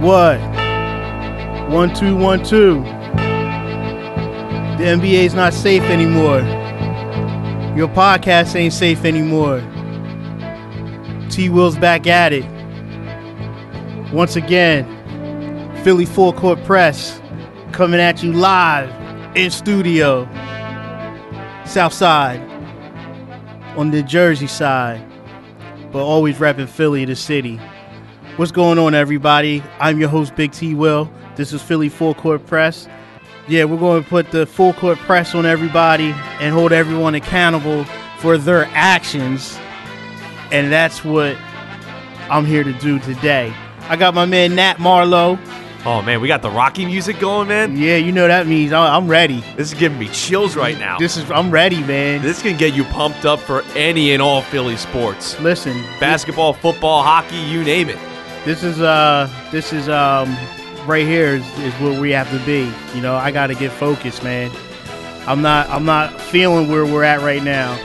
What? 0.00 0.38
One, 1.70 1.92
two, 1.92 2.14
one, 2.14 2.44
two. 2.44 2.82
The 4.78 4.84
NBA's 4.84 5.34
not 5.34 5.52
safe 5.52 5.82
anymore. 5.82 6.38
Your 7.76 7.88
podcast 7.88 8.54
ain't 8.54 8.72
safe 8.72 9.04
anymore. 9.04 9.60
T 11.30 11.48
Will's 11.48 11.76
back 11.76 12.06
at 12.06 12.32
it. 12.32 12.44
Once 14.12 14.36
again, 14.36 14.86
Philly 15.82 16.06
Full 16.06 16.32
Court 16.32 16.62
Press 16.62 17.20
coming 17.72 17.98
at 17.98 18.22
you 18.22 18.32
live 18.32 18.88
in 19.36 19.50
studio. 19.50 20.26
South 21.66 21.92
side, 21.92 22.40
on 23.76 23.90
the 23.90 24.04
Jersey 24.04 24.46
side, 24.46 25.04
but 25.90 26.04
always 26.04 26.36
repping 26.36 26.68
Philly, 26.68 27.04
the 27.04 27.16
city. 27.16 27.60
What's 28.38 28.52
going 28.52 28.78
on, 28.78 28.94
everybody? 28.94 29.64
I'm 29.80 29.98
your 29.98 30.08
host, 30.08 30.36
Big 30.36 30.52
T 30.52 30.72
Will. 30.72 31.10
This 31.34 31.52
is 31.52 31.60
Philly 31.60 31.88
Full 31.88 32.14
Court 32.14 32.46
Press. 32.46 32.86
Yeah, 33.48 33.64
we're 33.64 33.78
going 33.78 34.04
to 34.04 34.08
put 34.08 34.30
the 34.30 34.46
full 34.46 34.74
court 34.74 34.96
press 34.98 35.34
on 35.34 35.44
everybody 35.44 36.12
and 36.38 36.54
hold 36.54 36.70
everyone 36.70 37.16
accountable 37.16 37.84
for 38.20 38.38
their 38.38 38.66
actions. 38.74 39.58
And 40.52 40.70
that's 40.70 41.04
what 41.04 41.36
I'm 42.30 42.46
here 42.46 42.62
to 42.62 42.72
do 42.74 43.00
today. 43.00 43.52
I 43.88 43.96
got 43.96 44.14
my 44.14 44.24
man 44.24 44.54
Nat 44.54 44.78
Marlowe. 44.78 45.36
Oh 45.84 46.00
man, 46.02 46.20
we 46.20 46.28
got 46.28 46.40
the 46.40 46.50
Rocky 46.50 46.86
music 46.86 47.18
going, 47.18 47.48
man. 47.48 47.76
Yeah, 47.76 47.96
you 47.96 48.12
know 48.12 48.28
that 48.28 48.46
means 48.46 48.72
I'm 48.72 49.08
ready. 49.08 49.40
This 49.56 49.72
is 49.72 49.74
giving 49.76 49.98
me 49.98 50.06
chills 50.10 50.54
right 50.54 50.78
now. 50.78 50.96
This 50.96 51.16
is 51.16 51.28
I'm 51.32 51.50
ready, 51.50 51.80
man. 51.82 52.22
This 52.22 52.40
can 52.40 52.56
get 52.56 52.72
you 52.72 52.84
pumped 52.84 53.24
up 53.24 53.40
for 53.40 53.62
any 53.74 54.12
and 54.12 54.22
all 54.22 54.42
Philly 54.42 54.76
sports. 54.76 55.40
Listen, 55.40 55.82
Basketball, 55.98 56.52
football, 56.52 57.02
hockey, 57.02 57.38
you 57.38 57.64
name 57.64 57.88
it. 57.88 57.98
This 58.44 58.62
is 58.64 58.80
uh 58.80 59.28
this 59.50 59.72
is 59.72 59.88
um 59.88 60.36
right 60.86 61.06
here 61.06 61.34
is, 61.36 61.58
is 61.58 61.74
where 61.74 62.00
we 62.00 62.10
have 62.12 62.30
to 62.30 62.44
be. 62.46 62.70
You 62.94 63.02
know, 63.02 63.14
I 63.14 63.30
got 63.30 63.48
to 63.48 63.54
get 63.54 63.72
focused, 63.72 64.22
man. 64.22 64.50
I'm 65.26 65.42
not 65.42 65.68
I'm 65.68 65.84
not 65.84 66.18
feeling 66.20 66.68
where 66.68 66.84
we're 66.86 67.04
at 67.04 67.20
right 67.20 67.42
now. 67.42 67.76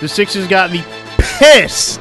The 0.00 0.08
Sixers 0.08 0.46
got 0.46 0.70
me 0.72 0.84
pissed. 1.18 2.00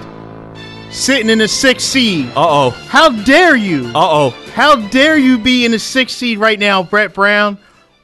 Sitting 0.91 1.29
in 1.29 1.38
the 1.38 1.47
sixth 1.47 1.85
seed. 1.88 2.29
Uh 2.29 2.47
oh. 2.67 2.69
How 2.71 3.09
dare 3.23 3.55
you? 3.55 3.85
Uh 3.89 3.91
oh. 3.95 4.29
How 4.53 4.75
dare 4.88 5.17
you 5.17 5.38
be 5.38 5.63
in 5.63 5.71
the 5.71 5.77
sixth 5.79 6.17
seed 6.17 6.39
right 6.39 6.57
now, 6.57 6.81
Brett 6.81 7.13
Brown? 7.13 7.59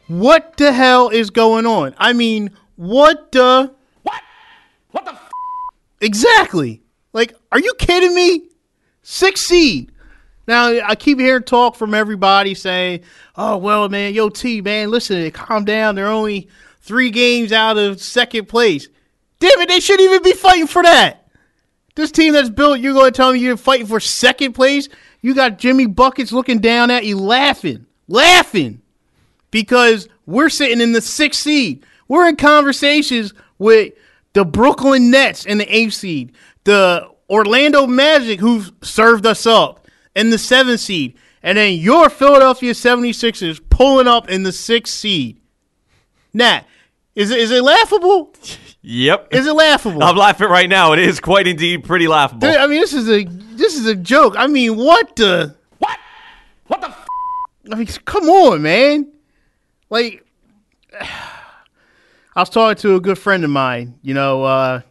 What 0.08 0.56
the 0.58 0.72
hell 0.72 1.09
is 1.09 1.31
going 1.31 1.66
on? 1.66 1.95
I 1.97 2.14
mean, 2.14 2.52
what 2.75 3.31
the? 3.31 3.73
What? 4.03 4.22
What 4.92 5.06
the? 5.06 5.14
F- 5.14 5.30
Exactly. 6.00 6.84
Like, 7.12 7.34
are 7.52 7.59
you 7.59 7.73
kidding 7.80 8.14
me? 8.14 8.50
Six 9.02 9.42
seed. 9.42 9.92
Now 10.48 10.68
I 10.68 10.96
keep 10.96 11.20
hearing 11.20 11.44
talk 11.44 11.76
from 11.76 11.94
everybody 11.94 12.54
saying, 12.54 13.02
"Oh 13.36 13.58
well, 13.58 13.90
man, 13.90 14.14
yo 14.14 14.30
T, 14.30 14.62
man, 14.62 14.92
listen, 14.92 15.30
calm 15.32 15.66
down. 15.66 15.96
They're 15.96 16.08
only 16.08 16.50
three 16.82 17.10
games 17.10 17.52
out 17.52 17.78
of 17.78 18.02
second 18.02 18.48
place. 18.48 18.88
Damn 19.40 19.60
it, 19.62 19.70
they 19.70 19.80
shouldn't 19.80 20.08
even 20.08 20.24
be 20.24 20.34
fighting 20.34 20.68
for 20.68 20.84
that. 20.84 21.28
This 21.96 22.12
team 22.12 22.34
that's 22.34 22.50
built, 22.50 22.80
you're 22.80 22.94
going 22.94 23.12
to 23.12 23.16
tell 23.16 23.34
me 23.34 23.40
you're 23.40 23.58
fighting 23.58 23.88
for 23.88 24.00
second 24.00 24.54
place? 24.54 24.90
You 25.22 25.34
got 25.34 25.58
Jimmy 25.58 25.88
buckets 25.88 26.32
looking 26.32 26.59
down 26.59 26.92
at 26.92 27.06
you, 27.06 27.18
laughing, 27.18 27.86
laughing, 28.08 28.82
because 29.50 30.08
we're 30.26 30.50
sitting 30.50 30.82
in 30.82 30.92
the 30.92 31.02
sixth 31.02 31.42
seed. 31.42 31.86
We're 32.08 32.28
in 32.28 32.36
conversations 32.36 33.34
with 33.58 33.94
the 34.34 34.46
Brooklyn 34.46 35.09
Nets 35.09 35.46
in 35.46 35.58
the 35.58 35.76
eighth 35.76 35.94
seed, 35.94 36.34
the 36.66 37.09
Orlando 37.30 37.88
Magic 37.88 38.40
who've 38.40 38.72
served 38.84 39.26
us 39.26 39.46
up 39.46 39.84
in 40.16 40.30
the 40.30 40.38
seventh 40.38 40.80
seed, 40.80 41.16
and 41.44 41.58
then 41.58 41.76
your 41.76 42.10
Philadelphia 42.10 42.74
76ers 42.74 43.62
pulling 43.70 44.08
up 44.08 44.30
in 44.30 44.44
the 44.44 44.52
sixth 44.52 44.94
seed. 44.94 45.40
Nat, 46.34 46.66
is 47.16 47.31
it, 47.31 47.40
is 47.40 47.52
it 47.52 47.64
laughable? 47.64 48.34
yep. 48.81 49.28
Is 49.31 49.46
it 49.46 49.54
laughable? 49.54 50.04
I'm 50.04 50.18
laughing 50.18 50.50
right 50.50 50.70
now. 50.70 50.94
It 50.94 51.00
is 51.00 51.20
quite 51.20 51.48
indeed 51.48 51.84
pretty 51.84 52.08
laughable. 52.08 52.48
I 52.48 52.68
mean, 52.68 52.81
this 52.81 52.94
is 52.94 53.09
a 53.09 53.24
this 53.25 53.75
is 53.75 53.86
a 53.86 53.96
joke. 53.96 54.36
I 54.38 54.48
mean, 54.48 54.75
what 54.75 55.16
the? 55.16 55.56
What? 55.80 55.98
What 56.68 56.81
the? 56.81 56.88
F- 56.88 57.08
I 57.72 57.75
mean, 57.75 57.88
come 58.06 58.30
on, 58.30 58.62
man. 58.62 59.12
Like, 59.90 60.25
I 61.02 62.42
was 62.42 62.50
talking 62.50 62.80
to 62.81 62.96
a 62.96 63.00
good 63.00 63.18
friend 63.18 63.44
of 63.46 63.50
mine. 63.50 63.98
You 64.02 64.14
know, 64.14 64.44
uh, 64.44 64.81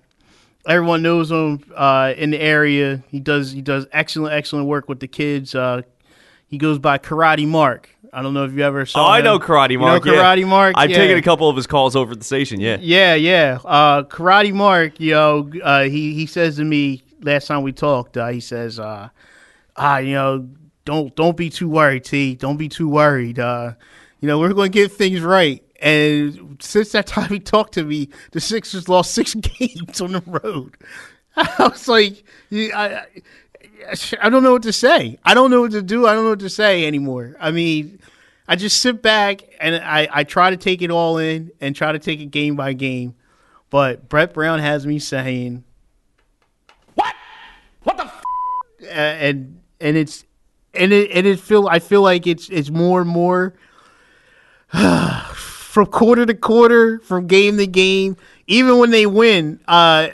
everyone 0.67 1.03
knows 1.03 1.31
him 1.31 1.63
uh, 1.75 2.15
in 2.17 2.31
the 2.31 2.41
area. 2.41 3.03
He 3.09 3.21
does 3.21 3.53
he 3.53 3.63
does 3.63 3.87
excellent 3.93 4.35
excellent 4.35 4.67
work 4.67 4.89
with 4.89 5.01
the 5.01 5.09
kids. 5.09 5.55
Uh, 5.55 5.83
he 6.47 6.59
goes 6.59 6.79
by 6.79 6.99
Karate 6.99 7.47
Mark. 7.47 7.91
I 8.13 8.23
don't 8.23 8.33
know 8.33 8.45
if 8.45 8.53
you 8.53 8.63
ever 8.63 8.87
saw. 8.87 9.07
oh, 9.07 9.11
I 9.11 9.21
know 9.23 9.41
Karate 9.41 9.73
You 9.73 9.81
Mark. 9.81 10.05
know 10.05 10.13
yeah. 10.15 10.23
Karate 10.23 10.47
Mark. 10.47 10.75
I've 10.77 10.91
Yeah. 10.91 10.99
taken 10.99 11.19
a 11.19 11.23
couple 11.23 11.49
of 11.49 11.57
his 11.57 11.67
calls 11.67 11.97
over 11.97 12.13
at 12.13 12.19
the 12.19 12.25
station. 12.25 12.61
Yeah. 12.61 12.77
Yeah, 12.81 13.15
yeah. 13.17 13.59
Uh, 13.65 14.05
Karate 14.05 14.53
Mark, 14.53 15.01
you 15.01 15.13
know, 15.13 15.51
uh, 15.65 15.83
he 15.85 16.15
he 16.15 16.27
says 16.27 16.57
to 16.57 16.65
me 16.65 17.03
last 17.23 17.49
time 17.49 17.63
we 17.63 17.73
talked, 17.73 18.17
uh, 18.17 18.29
he 18.29 18.39
says, 18.41 18.79
uh, 18.79 19.09
ah, 19.77 19.99
you 19.99 20.13
know, 20.13 20.49
don't 20.85 21.15
don't 21.17 21.37
be 21.37 21.51
too 21.51 21.69
worried, 21.69 22.05
T. 22.05 22.37
Don't 22.37 22.57
be 22.57 22.69
too 22.69 22.89
worried. 22.89 23.39
Uh, 23.41 23.73
you 24.21 24.29
know, 24.29 24.39
we're 24.39 24.53
going 24.55 24.71
to 24.71 24.79
get 24.79 24.93
things 24.93 25.21
right. 25.21 25.63
And 25.85 26.57
since 26.61 26.93
that 26.93 27.07
time 27.07 27.29
he 27.29 27.39
talked 27.39 27.75
to 27.75 27.85
me, 27.85 28.09
the 28.33 28.41
Sixers 28.41 28.89
lost 28.89 29.13
six 29.13 29.35
games 29.35 30.01
on 30.01 30.13
the 30.13 30.23
road. 30.27 30.79
I 31.37 31.69
was 31.69 31.87
like, 31.87 32.25
I, 32.51 33.05
I, 34.23 34.31
don't 34.31 34.43
know 34.43 34.53
what 34.53 34.63
to 34.63 34.73
say. 34.73 35.19
I 35.25 35.35
don't 35.35 35.51
know 35.51 35.61
what 35.61 35.73
to 35.73 35.83
do. 35.83 36.07
I 36.07 36.15
don't 36.15 36.25
know 36.25 36.31
what 36.31 36.39
to 36.39 36.49
say 36.49 36.87
anymore. 36.87 37.37
I 37.39 37.51
mean, 37.51 37.99
I 38.49 38.57
just 38.57 38.81
sit 38.81 39.03
back 39.03 39.43
and 39.61 39.77
I, 39.77 40.09
I 40.11 40.25
try 40.25 40.49
to 40.49 40.57
take 40.57 40.81
it 40.81 40.91
all 40.91 41.19
in 41.19 41.51
and 41.61 41.77
try 41.77 41.93
to 41.93 41.99
take 41.99 42.19
it 42.19 42.31
game 42.31 42.57
by 42.57 42.73
game. 42.73 43.15
But 43.69 44.09
Brett 44.09 44.33
Brown 44.33 44.61
has 44.61 44.87
me 44.87 44.99
saying, 44.99 45.65
What? 46.95 47.15
What 47.83 47.99
the? 47.99 48.05
F- 48.05 48.23
and 48.91 49.61
and 49.81 49.97
it's 49.97 50.25
and 50.73 50.93
it 50.93 51.11
and 51.11 51.27
it 51.27 51.41
feel 51.41 51.69
I 51.69 51.81
feel 51.81 52.01
like 52.01 52.27
it's 52.27 52.49
it's 52.49 52.71
more 52.71 53.01
and 53.01 53.11
more 53.11 53.55
from 55.75 55.87
quarter 55.87 56.25
to 56.25 56.35
quarter, 56.35 57.01
from 57.01 57.27
game 57.27 57.57
to 57.57 57.67
game. 57.67 58.17
Even 58.47 58.79
when 58.79 58.93
they 58.93 59.07
win, 59.07 59.59
uh, 59.67 60.07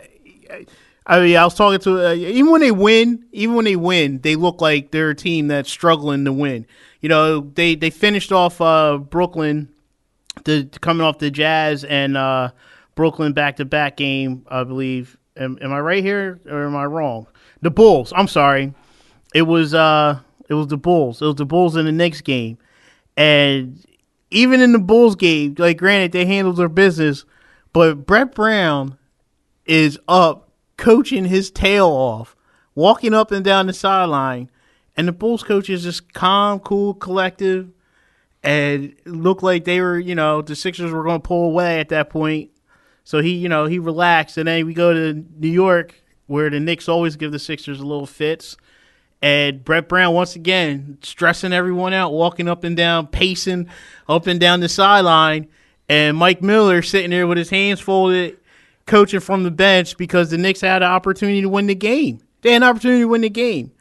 I 1.07 1.21
mean, 1.21 1.37
I 1.37 1.45
was 1.45 1.55
talking 1.55 1.79
to 1.81 2.09
uh, 2.09 2.15
even 2.15 2.51
when 2.51 2.63
they 2.63 2.71
win, 2.71 3.27
even 3.33 3.57
when 3.57 3.67
they 3.67 3.77
win, 3.77 4.23
they 4.23 4.37
look 4.37 4.63
like 4.63 4.91
they're 4.91 5.11
a 5.11 5.15
team 5.15 5.49
that's 5.49 5.69
struggling 5.69 6.25
to 6.25 6.33
win. 6.33 6.65
You 7.03 7.11
know, 7.11 7.41
they 7.41 7.75
they 7.75 7.91
finished 7.91 8.33
off 8.33 8.59
uh, 8.63 8.97
Brooklyn, 8.97 9.69
the 10.45 10.67
coming 10.81 11.07
off 11.07 11.19
the 11.19 11.31
Jazz 11.31 11.85
and 11.85 12.17
uh, 12.17 12.53
Brooklyn 12.95 13.35
back 13.35 13.57
to 13.57 13.67
back 13.67 13.99
game, 13.99 14.47
I 14.49 14.65
believe. 14.65 15.19
Am, 15.37 15.59
am 15.61 15.75
I 15.75 15.81
right 15.81 16.03
here 16.03 16.41
or 16.49 16.65
am 16.65 16.75
I 16.75 16.87
wrong? 16.87 17.27
The 17.61 17.71
Bulls. 17.71 18.15
I'm 18.17 18.29
sorry. 18.29 18.73
It 19.35 19.43
was 19.43 19.75
uh 19.75 20.21
it 20.49 20.55
was 20.55 20.69
the 20.69 20.79
Bulls. 20.79 21.21
It 21.21 21.27
was 21.27 21.35
the 21.35 21.45
Bulls 21.45 21.77
in 21.77 21.85
the 21.85 21.93
next 21.93 22.23
game. 22.23 22.57
And 23.19 23.85
even 24.31 24.61
in 24.61 24.73
the 24.73 24.79
Bulls 24.79 25.17
game, 25.17 25.55
like 25.59 25.79
granted 25.79 26.13
they 26.13 26.27
handled 26.27 26.57
their 26.57 26.69
business, 26.69 27.25
but 27.73 28.07
Brett 28.07 28.35
Brown 28.35 28.97
is 29.67 29.99
up 30.09 30.51
coaching 30.77 31.27
his 31.27 31.51
tail 31.51 31.87
off, 31.87 32.37
walking 32.75 33.15
up 33.15 33.31
and 33.31 33.45
down 33.45 33.67
the 33.67 33.73
sideline, 33.73 34.51
and 34.97 35.09
the 35.09 35.13
Bulls 35.13 35.43
coach 35.43 35.69
is 35.71 35.83
just 35.83 36.13
calm, 36.13 36.61
cool, 36.61 36.95
collective, 36.95 37.71
and 38.43 38.95
looked 39.05 39.43
like 39.43 39.65
they 39.65 39.81
were, 39.81 39.99
you 39.99 40.15
know, 40.15 40.43
the 40.43 40.57
Sixers 40.57 40.93
were 40.93 41.05
going 41.05 41.21
to 41.21 41.27
pull 41.27 41.47
away 41.47 41.81
at 41.81 41.91
that 41.91 42.11
point. 42.11 42.51
So 43.05 43.21
he, 43.21 43.35
you 43.35 43.49
know, 43.49 43.67
he 43.67 43.79
relaxed, 43.79 44.39
and 44.39 44.49
then 44.49 44.67
we 44.67 44.75
go 44.75 44.93
to 44.93 45.25
New 45.39 45.49
York, 45.49 46.03
where 46.27 46.49
the 46.49 46.61
Knicks 46.61 46.89
always 46.89 47.17
give 47.17 47.33
the 47.33 47.39
Sixers 47.39 47.81
a 47.81 47.87
little 47.87 48.07
fits. 48.07 48.57
And 49.23 49.63
Brett 49.63 49.89
Brown 49.89 50.15
once 50.15 50.35
again 50.35 50.99
stressing 51.03 51.53
everyone 51.53 51.93
out, 51.93 52.13
walking 52.13 52.49
up 52.49 52.65
and 52.65 52.77
down, 52.77 53.07
pacing 53.07 53.69
up 54.09 54.27
and 54.27 54.41
down 54.41 54.61
the 54.61 54.69
sideline, 54.69 55.49
and 55.89 56.17
Mike 56.17 56.43
Miller 56.43 56.81
sitting 56.83 57.11
there 57.11 57.27
with 57.27 57.37
his 57.37 57.51
hands 57.51 57.81
folded, 57.81 58.39
coaching 58.87 59.21
from 59.21 59.43
the 59.43 59.51
bench 59.51 59.97
because 59.97 60.31
the 60.31 60.39
Knicks 60.39 60.63
had 60.63 60.83
an 60.83 60.89
opportunity 60.89 61.43
to 61.43 61.49
win 61.49 61.67
the 61.67 61.75
game. 61.75 62.21
They 62.43 62.53
had 62.53 62.63
an 62.63 62.69
opportunity 62.69 63.03
to 63.03 63.09
win 63.09 63.21
the 63.21 63.29
game. 63.29 63.73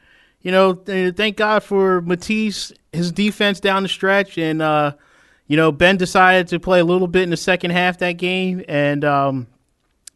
You 0.41 0.51
know, 0.51 0.74
thank 0.74 1.38
God 1.38 1.63
for 1.63 2.01
Matisse, 2.01 2.71
his 2.94 3.12
defense 3.12 3.59
down 3.59 3.83
the 3.83 3.89
stretch, 3.89 4.38
and 4.38 4.62
uh, 4.62 4.94
you 5.47 5.57
know 5.57 5.71
Ben 5.71 5.97
decided 5.97 6.47
to 6.50 6.59
play 6.59 6.80
a 6.80 6.86
little 6.86 7.07
bit 7.07 7.24
in 7.24 7.30
the 7.30 7.38
second 7.38 7.71
half 7.71 7.97
that 8.00 8.13
game, 8.13 8.63
and 8.68 9.03
um, 9.03 9.47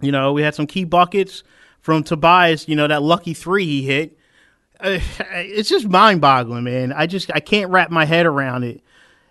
you 0.01 0.11
know 0.11 0.33
we 0.33 0.41
had 0.41 0.55
some 0.55 0.67
key 0.67 0.85
buckets 0.85 1.43
from 1.81 2.03
Tobias. 2.03 2.67
You 2.67 2.75
know 2.75 2.87
that 2.87 3.01
lucky 3.01 3.33
three 3.33 3.65
he 3.65 3.83
hit. 3.83 4.17
Uh, 4.79 4.99
it's 5.31 5.69
just 5.69 5.87
mind-boggling, 5.87 6.63
man. 6.63 6.93
I 6.93 7.07
just 7.07 7.31
I 7.33 7.39
can't 7.39 7.71
wrap 7.71 7.89
my 7.89 8.05
head 8.05 8.25
around 8.25 8.63
it. 8.63 8.81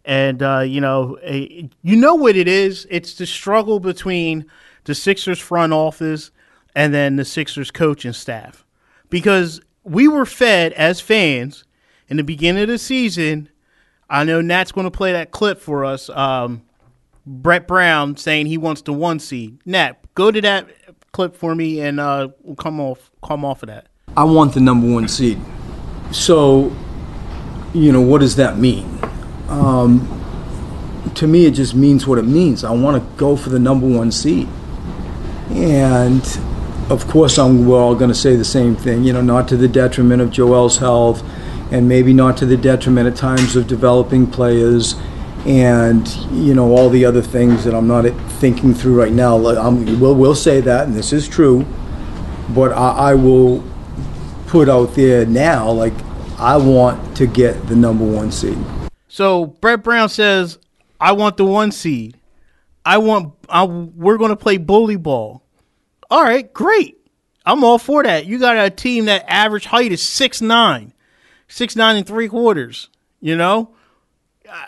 And 0.04 0.42
uh, 0.42 0.60
you 0.60 0.80
know, 0.80 1.18
you 1.22 1.96
know 1.96 2.14
what 2.14 2.36
it 2.36 2.48
is? 2.48 2.86
It's 2.90 3.14
the 3.14 3.26
struggle 3.26 3.78
between 3.78 4.46
the 4.84 4.94
Sixers 4.94 5.38
front 5.38 5.72
office 5.72 6.30
and 6.74 6.92
then 6.92 7.16
the 7.16 7.24
Sixers 7.24 7.70
coaching 7.70 8.12
staff. 8.12 8.64
Because 9.10 9.60
we 9.84 10.08
were 10.08 10.26
fed 10.26 10.72
as 10.72 11.00
fans 11.00 11.64
in 12.08 12.16
the 12.16 12.24
beginning 12.24 12.62
of 12.62 12.68
the 12.68 12.78
season, 12.78 13.48
I 14.10 14.24
know 14.24 14.40
Nat's 14.40 14.72
going 14.72 14.84
to 14.84 14.90
play 14.90 15.12
that 15.12 15.30
clip 15.30 15.60
for 15.60 15.84
us. 15.84 16.10
Um, 16.10 16.62
Brett 17.24 17.68
Brown 17.68 18.16
saying 18.16 18.46
he 18.46 18.58
wants 18.58 18.82
the 18.82 18.92
one 18.92 19.18
seed. 19.18 19.60
Nat, 19.64 19.98
go 20.14 20.30
to 20.30 20.40
that 20.40 20.68
clip 21.12 21.36
for 21.36 21.54
me, 21.54 21.80
and 21.80 22.00
uh, 22.00 22.28
we'll 22.42 22.56
come 22.56 22.80
off 22.80 23.10
come 23.22 23.44
off 23.44 23.62
of 23.62 23.68
that. 23.68 23.86
I 24.16 24.24
want 24.24 24.54
the 24.54 24.60
number 24.60 24.90
one 24.90 25.08
seed. 25.08 25.40
So, 26.10 26.74
you 27.72 27.92
know, 27.92 28.00
what 28.00 28.20
does 28.20 28.36
that 28.36 28.58
mean? 28.58 28.98
Um, 29.48 30.08
to 31.14 31.26
me, 31.26 31.46
it 31.46 31.52
just 31.52 31.74
means 31.74 32.06
what 32.06 32.18
it 32.18 32.24
means. 32.24 32.64
I 32.64 32.70
want 32.72 33.02
to 33.02 33.16
go 33.16 33.36
for 33.36 33.50
the 33.50 33.58
number 33.58 33.86
one 33.86 34.12
seed. 34.12 34.48
And 35.50 36.22
of 36.90 37.06
course, 37.08 37.38
I'm, 37.38 37.66
we're 37.66 37.80
all 37.80 37.94
going 37.94 38.10
to 38.10 38.14
say 38.14 38.36
the 38.36 38.44
same 38.44 38.76
thing, 38.76 39.04
you 39.04 39.12
know, 39.12 39.22
not 39.22 39.48
to 39.48 39.56
the 39.56 39.68
detriment 39.68 40.20
of 40.20 40.30
Joel's 40.30 40.78
health 40.78 41.22
and 41.70 41.88
maybe 41.88 42.12
not 42.12 42.36
to 42.38 42.46
the 42.46 42.56
detriment 42.56 43.06
at 43.06 43.16
times 43.16 43.56
of 43.56 43.66
developing 43.66 44.26
players 44.26 44.94
and 45.46 46.06
you 46.30 46.54
know 46.54 46.70
all 46.70 46.88
the 46.88 47.04
other 47.04 47.20
things 47.20 47.64
that 47.64 47.74
I'm 47.74 47.88
not 47.88 48.04
thinking 48.34 48.74
through 48.74 49.00
right 49.00 49.12
now. 49.12 49.36
I'm, 49.36 49.98
we'll, 49.98 50.14
we'll 50.14 50.34
say 50.34 50.60
that, 50.60 50.86
and 50.86 50.94
this 50.94 51.12
is 51.12 51.26
true, 51.26 51.66
but 52.50 52.72
I, 52.72 53.10
I 53.10 53.14
will 53.14 53.64
put 54.52 54.68
out 54.68 54.94
there 54.94 55.24
now 55.24 55.70
like 55.70 55.94
I 56.38 56.58
want 56.58 57.16
to 57.16 57.26
get 57.26 57.68
the 57.68 57.74
number 57.74 58.04
one 58.04 58.30
seed. 58.30 58.58
So 59.08 59.46
Brett 59.46 59.82
Brown 59.82 60.10
says, 60.10 60.58
"I 61.00 61.12
want 61.12 61.38
the 61.38 61.46
one 61.46 61.72
seed. 61.72 62.18
I 62.84 62.98
want. 62.98 63.32
I, 63.48 63.64
we're 63.64 64.18
going 64.18 64.28
to 64.28 64.36
play 64.36 64.58
bully 64.58 64.96
ball. 64.96 65.42
All 66.10 66.22
right, 66.22 66.52
great. 66.52 66.98
I'm 67.46 67.64
all 67.64 67.78
for 67.78 68.02
that. 68.02 68.26
You 68.26 68.38
got 68.38 68.58
a 68.58 68.68
team 68.68 69.06
that 69.06 69.24
average 69.26 69.64
height 69.64 69.90
is 69.90 70.02
six 70.02 70.42
nine, 70.42 70.92
six 71.48 71.74
nine 71.74 71.96
and 71.96 72.06
three 72.06 72.28
quarters. 72.28 72.90
You 73.22 73.36
know, 73.36 73.74
uh, 74.46 74.66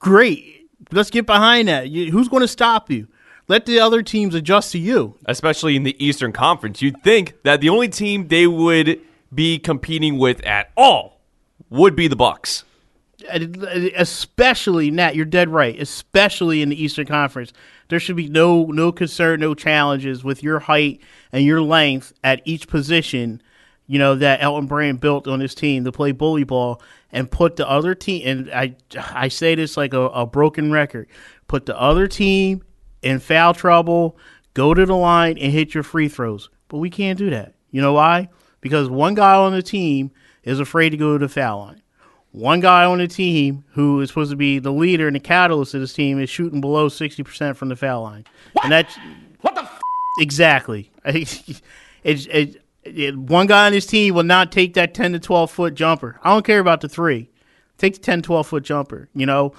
great. 0.00 0.70
Let's 0.90 1.10
get 1.10 1.26
behind 1.26 1.68
that. 1.68 1.90
You, 1.90 2.10
who's 2.10 2.28
going 2.28 2.40
to 2.40 2.48
stop 2.48 2.90
you? 2.90 3.08
Let 3.46 3.66
the 3.66 3.80
other 3.80 4.02
teams 4.02 4.34
adjust 4.34 4.72
to 4.72 4.78
you. 4.78 5.16
Especially 5.26 5.76
in 5.76 5.82
the 5.82 6.02
Eastern 6.02 6.32
Conference, 6.32 6.80
you'd 6.80 7.02
think 7.02 7.34
that 7.42 7.60
the 7.60 7.68
only 7.68 7.88
team 7.88 8.28
they 8.28 8.46
would 8.46 9.02
be 9.34 9.58
competing 9.58 10.18
with 10.18 10.44
at 10.44 10.70
all 10.76 11.20
would 11.70 11.94
be 11.94 12.08
the 12.08 12.16
Bucks. 12.16 12.64
Uh, 13.30 13.40
especially 13.96 14.90
Nat, 14.90 15.16
you're 15.16 15.24
dead 15.24 15.48
right. 15.48 15.80
Especially 15.80 16.62
in 16.62 16.68
the 16.68 16.82
Eastern 16.82 17.06
Conference, 17.06 17.52
there 17.88 17.98
should 17.98 18.16
be 18.16 18.28
no 18.28 18.66
no 18.66 18.92
concern, 18.92 19.40
no 19.40 19.54
challenges 19.54 20.22
with 20.22 20.42
your 20.42 20.60
height 20.60 21.00
and 21.32 21.44
your 21.44 21.60
length 21.60 22.12
at 22.22 22.40
each 22.44 22.68
position. 22.68 23.42
You 23.86 23.98
know 23.98 24.14
that 24.14 24.42
Elton 24.42 24.66
Brand 24.66 25.00
built 25.00 25.26
on 25.26 25.40
his 25.40 25.54
team 25.54 25.84
to 25.84 25.92
play 25.92 26.12
bully 26.12 26.44
ball 26.44 26.80
and 27.10 27.30
put 27.30 27.56
the 27.56 27.68
other 27.68 27.94
team. 27.94 28.22
And 28.24 28.50
I 28.52 28.76
I 28.96 29.28
say 29.28 29.54
this 29.54 29.76
like 29.76 29.94
a, 29.94 30.02
a 30.02 30.26
broken 30.26 30.70
record. 30.70 31.08
Put 31.48 31.66
the 31.66 31.78
other 31.78 32.06
team 32.06 32.62
in 33.02 33.18
foul 33.18 33.54
trouble. 33.54 34.16
Go 34.54 34.74
to 34.74 34.86
the 34.86 34.96
line 34.96 35.38
and 35.38 35.52
hit 35.52 35.74
your 35.74 35.82
free 35.82 36.08
throws. 36.08 36.50
But 36.68 36.78
we 36.78 36.90
can't 36.90 37.18
do 37.18 37.30
that. 37.30 37.54
You 37.70 37.80
know 37.80 37.94
why? 37.94 38.28
Because 38.60 38.88
one 38.90 39.14
guy 39.14 39.34
on 39.34 39.52
the 39.52 39.62
team 39.62 40.10
is 40.42 40.60
afraid 40.60 40.90
to 40.90 40.96
go 40.96 41.18
to 41.18 41.26
the 41.26 41.28
foul 41.28 41.58
line. 41.58 41.82
One 42.32 42.60
guy 42.60 42.84
on 42.84 42.98
the 42.98 43.08
team 43.08 43.64
who 43.72 44.00
is 44.00 44.10
supposed 44.10 44.30
to 44.30 44.36
be 44.36 44.58
the 44.58 44.72
leader 44.72 45.06
and 45.06 45.16
the 45.16 45.20
catalyst 45.20 45.74
of 45.74 45.80
this 45.80 45.92
team 45.92 46.20
is 46.20 46.28
shooting 46.28 46.60
below 46.60 46.88
60% 46.88 47.56
from 47.56 47.68
the 47.68 47.76
foul 47.76 48.02
line. 48.02 48.24
What? 48.52 48.64
And 48.64 48.72
that's 48.72 48.96
what 49.40 49.54
the 49.54 49.62
f- 49.62 49.80
exactly. 50.18 50.90
it, 51.04 52.56
it, 52.84 53.16
one 53.16 53.46
guy 53.46 53.66
on 53.66 53.72
his 53.72 53.86
team 53.86 54.14
will 54.14 54.24
not 54.24 54.52
take 54.52 54.74
that 54.74 54.94
10 54.94 55.12
to 55.12 55.18
12 55.18 55.50
foot 55.50 55.74
jumper. 55.74 56.20
I 56.22 56.32
don't 56.32 56.44
care 56.44 56.60
about 56.60 56.80
the 56.80 56.88
three. 56.88 57.30
Take 57.78 57.94
the 57.94 58.00
10, 58.00 58.22
12 58.22 58.46
foot 58.46 58.62
jumper. 58.62 59.08
You 59.14 59.26
know, 59.26 59.54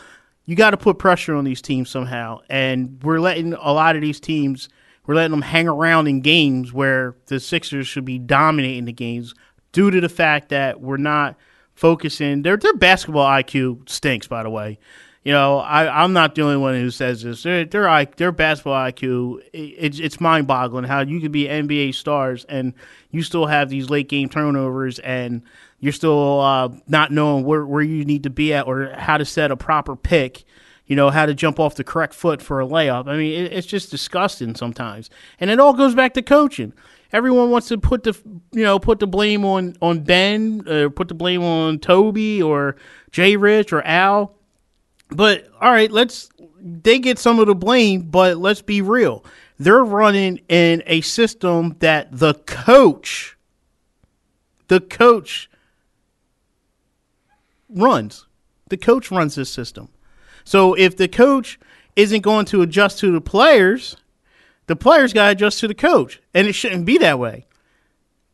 you 0.45 0.55
got 0.55 0.71
to 0.71 0.77
put 0.77 0.99
pressure 0.99 1.35
on 1.35 1.45
these 1.45 1.61
teams 1.61 1.89
somehow. 1.89 2.39
And 2.49 2.99
we're 3.03 3.19
letting 3.19 3.53
a 3.53 3.71
lot 3.71 3.95
of 3.95 4.01
these 4.01 4.19
teams, 4.19 4.69
we're 5.09 5.15
letting 5.15 5.31
them 5.31 5.41
hang 5.41 5.67
around 5.67 6.05
in 6.05 6.21
games 6.21 6.71
where 6.71 7.15
the 7.25 7.39
Sixers 7.39 7.87
should 7.87 8.05
be 8.05 8.19
dominating 8.19 8.85
the 8.85 8.93
games 8.93 9.33
due 9.71 9.89
to 9.89 9.99
the 9.99 10.07
fact 10.07 10.49
that 10.49 10.81
we're 10.81 10.97
not 10.97 11.35
focusing. 11.73 12.43
Their 12.43 12.57
their 12.57 12.75
basketball 12.75 13.25
IQ 13.25 13.89
stinks, 13.89 14.27
by 14.27 14.43
the 14.43 14.51
way. 14.51 14.77
You 15.23 15.31
know, 15.31 15.57
I, 15.57 16.03
I'm 16.03 16.13
not 16.13 16.35
the 16.35 16.43
only 16.43 16.57
one 16.57 16.75
who 16.75 16.91
says 16.91 17.23
this. 17.23 17.41
Their 17.41 17.65
their, 17.65 18.05
their 18.17 18.31
basketball 18.31 18.75
IQ, 18.75 19.41
it, 19.51 19.99
it's 19.99 20.21
mind 20.21 20.45
boggling 20.45 20.83
how 20.83 20.99
you 20.99 21.19
could 21.19 21.31
be 21.31 21.45
NBA 21.45 21.95
stars 21.95 22.45
and 22.47 22.75
you 23.09 23.23
still 23.23 23.47
have 23.47 23.67
these 23.67 23.89
late 23.89 24.09
game 24.09 24.29
turnovers 24.29 24.99
and 24.99 25.41
you're 25.79 25.91
still 25.91 26.39
uh, 26.39 26.69
not 26.87 27.11
knowing 27.11 27.45
where, 27.45 27.65
where 27.65 27.81
you 27.81 28.05
need 28.05 28.21
to 28.21 28.29
be 28.29 28.53
at 28.53 28.67
or 28.67 28.93
how 28.95 29.17
to 29.17 29.25
set 29.25 29.49
a 29.49 29.57
proper 29.57 29.95
pick. 29.95 30.43
You 30.89 30.97
know 30.97 31.09
how 31.09 31.25
to 31.25 31.33
jump 31.33 31.57
off 31.57 31.75
the 31.75 31.85
correct 31.85 32.13
foot 32.13 32.41
for 32.41 32.59
a 32.59 32.65
layup. 32.65 33.07
I 33.07 33.15
mean, 33.15 33.45
it, 33.45 33.53
it's 33.53 33.67
just 33.67 33.89
disgusting 33.89 34.55
sometimes, 34.55 35.09
and 35.39 35.49
it 35.49 35.61
all 35.61 35.71
goes 35.71 35.95
back 35.95 36.13
to 36.15 36.21
coaching 36.21 36.73
everyone 37.11 37.49
wants 37.49 37.67
to 37.69 37.77
put 37.77 38.03
the 38.03 38.17
you 38.51 38.63
know 38.63 38.79
put 38.79 38.99
the 38.99 39.07
blame 39.07 39.45
on 39.45 39.75
on 39.81 40.01
Ben, 40.01 40.63
uh, 40.67 40.89
put 40.89 41.07
the 41.07 41.13
blame 41.13 41.43
on 41.43 41.79
Toby 41.79 42.41
or 42.41 42.75
Jay 43.11 43.35
Rich 43.35 43.73
or 43.73 43.81
Al. 43.83 44.35
But 45.09 45.47
all 45.59 45.71
right, 45.71 45.91
let's 45.91 46.29
they 46.61 46.99
get 46.99 47.19
some 47.19 47.39
of 47.39 47.47
the 47.47 47.55
blame, 47.55 48.03
but 48.03 48.37
let's 48.37 48.61
be 48.61 48.81
real. 48.81 49.25
They're 49.57 49.83
running 49.83 50.39
in 50.47 50.83
a 50.85 51.01
system 51.01 51.75
that 51.79 52.07
the 52.11 52.33
coach 52.33 53.37
the 54.67 54.79
coach 54.79 55.49
runs. 57.69 58.25
The 58.69 58.77
coach 58.77 59.09
runs 59.09 59.33
this 59.33 59.49
system. 59.49 59.89
So 60.49 60.73
if 60.73 60.97
the 60.97 61.07
coach 61.07 61.59
isn't 61.95 62.21
going 62.21 62.45
to 62.45 62.63
adjust 62.63 62.97
to 63.01 63.11
the 63.11 63.21
players, 63.21 63.95
the 64.65 64.75
players 64.75 65.13
got 65.13 65.25
to 65.25 65.31
adjust 65.33 65.59
to 65.59 65.67
the 65.67 65.75
coach, 65.75 66.19
and 66.33 66.47
it 66.47 66.53
shouldn't 66.53 66.85
be 66.85 66.97
that 66.97 67.19
way. 67.19 67.45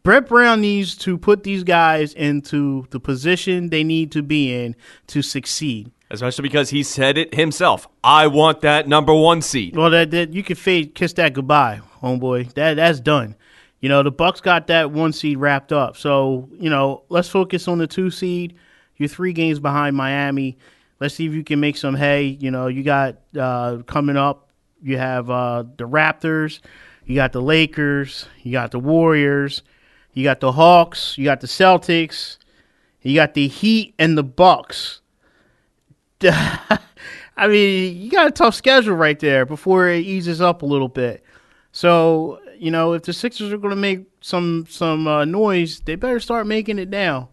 Brett 0.01 0.29
Brown 0.29 0.61
needs 0.61 0.95
to 0.99 1.17
put 1.17 1.43
these 1.43 1.65
guys 1.65 2.13
into 2.13 2.87
the 2.91 3.01
position 3.01 3.67
they 3.67 3.83
need 3.83 4.13
to 4.13 4.23
be 4.23 4.53
in 4.53 4.77
to 5.07 5.21
succeed. 5.21 5.91
Especially 6.09 6.43
because 6.43 6.69
he 6.69 6.83
said 6.83 7.17
it 7.17 7.35
himself. 7.35 7.85
I 8.01 8.27
want 8.27 8.61
that 8.61 8.87
number 8.87 9.13
one 9.13 9.41
seed. 9.41 9.75
Well, 9.75 9.89
that, 9.89 10.11
that 10.11 10.31
you 10.31 10.41
can 10.41 10.55
fade 10.55 10.95
kiss 10.95 11.11
that 11.13 11.33
goodbye, 11.33 11.81
homeboy. 12.01 12.53
That 12.53 12.75
that's 12.75 13.01
done. 13.01 13.35
You 13.81 13.89
know 13.89 14.03
the 14.03 14.11
Bucks 14.11 14.39
got 14.39 14.67
that 14.67 14.89
one 14.91 15.11
seed 15.11 15.37
wrapped 15.37 15.73
up. 15.73 15.97
So 15.97 16.47
you 16.53 16.69
know 16.69 17.03
let's 17.09 17.27
focus 17.27 17.67
on 17.67 17.77
the 17.77 17.87
two 17.87 18.09
seed. 18.09 18.55
You're 18.95 19.09
three 19.09 19.33
games 19.33 19.59
behind 19.59 19.97
Miami. 19.97 20.57
Let's 20.99 21.15
see 21.15 21.25
if 21.25 21.33
you 21.33 21.43
can 21.43 21.59
make 21.59 21.77
some 21.77 21.95
hay. 21.95 22.23
You 22.23 22.51
know 22.51 22.67
you 22.67 22.83
got 22.83 23.17
uh, 23.37 23.77
coming 23.85 24.17
up 24.17 24.45
you 24.85 24.99
have 24.99 25.31
uh, 25.31 25.63
the 25.77 25.87
Raptors, 25.87 26.59
you 27.05 27.15
got 27.15 27.31
the 27.31 27.41
Lakers, 27.41 28.27
you 28.43 28.51
got 28.51 28.69
the 28.69 28.79
Warriors, 28.79 29.63
you 30.13 30.23
got 30.23 30.39
the 30.39 30.51
Hawks, 30.51 31.17
you 31.17 31.25
got 31.25 31.41
the 31.41 31.47
Celtics, 31.47 32.37
you 33.01 33.15
got 33.15 33.33
the 33.33 33.47
Heat 33.47 33.95
and 33.97 34.15
the 34.15 34.23
Bucks. 34.23 35.01
I 36.23 37.47
mean, 37.47 37.97
you 37.97 38.11
got 38.11 38.27
a 38.27 38.31
tough 38.31 38.53
schedule 38.53 38.95
right 38.95 39.19
there 39.19 39.45
before 39.45 39.89
it 39.89 40.05
eases 40.05 40.39
up 40.39 40.61
a 40.61 40.65
little 40.67 40.87
bit. 40.87 41.23
So, 41.71 42.39
you 42.57 42.69
know, 42.69 42.93
if 42.93 43.03
the 43.03 43.13
Sixers 43.13 43.51
are 43.51 43.57
going 43.57 43.71
to 43.71 43.75
make 43.75 44.05
some 44.21 44.67
some 44.69 45.07
uh, 45.07 45.25
noise, 45.25 45.81
they 45.81 45.95
better 45.95 46.19
start 46.19 46.45
making 46.45 46.77
it 46.77 46.89
now. 46.89 47.29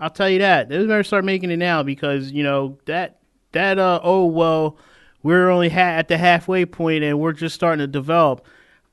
I'll 0.00 0.10
tell 0.10 0.28
you 0.28 0.40
that. 0.40 0.68
They 0.68 0.78
better 0.86 1.04
start 1.04 1.24
making 1.24 1.50
it 1.50 1.56
now 1.56 1.82
because, 1.82 2.32
you 2.32 2.42
know, 2.42 2.78
that 2.86 3.18
that 3.52 3.78
uh 3.78 4.00
oh 4.02 4.26
well, 4.26 4.76
we're 5.22 5.50
only 5.50 5.68
ha- 5.68 5.78
at 5.78 6.08
the 6.08 6.18
halfway 6.18 6.66
point 6.66 7.04
and 7.04 7.18
we're 7.20 7.32
just 7.32 7.54
starting 7.54 7.78
to 7.78 7.86
develop. 7.86 8.44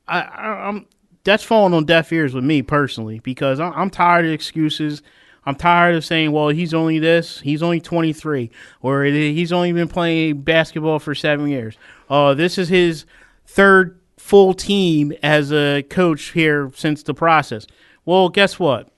I, 0.06 0.20
I, 0.22 0.68
am 0.68 0.86
that's 1.24 1.44
falling 1.44 1.74
on 1.74 1.84
deaf 1.84 2.12
ears 2.12 2.34
with 2.34 2.44
me 2.44 2.62
personally 2.62 3.20
because 3.20 3.60
I'm, 3.60 3.72
I'm 3.74 3.90
tired 3.90 4.24
of 4.24 4.32
excuses. 4.32 5.02
I'm 5.44 5.56
tired 5.56 5.96
of 5.96 6.04
saying, 6.04 6.30
well, 6.30 6.48
he's 6.48 6.72
only 6.72 7.00
this, 7.00 7.40
he's 7.40 7.64
only 7.64 7.80
23, 7.80 8.50
or 8.80 9.04
he's 9.04 9.52
only 9.52 9.72
been 9.72 9.88
playing 9.88 10.42
basketball 10.42 11.00
for 11.00 11.16
seven 11.16 11.48
years. 11.48 11.76
Uh, 12.08 12.32
this 12.34 12.58
is 12.58 12.68
his 12.68 13.06
third 13.46 13.98
full 14.16 14.54
team 14.54 15.12
as 15.20 15.52
a 15.52 15.82
coach 15.82 16.30
here 16.30 16.70
since 16.76 17.02
the 17.02 17.14
process. 17.14 17.66
Well, 18.04 18.28
guess 18.28 18.58
what? 18.58 18.91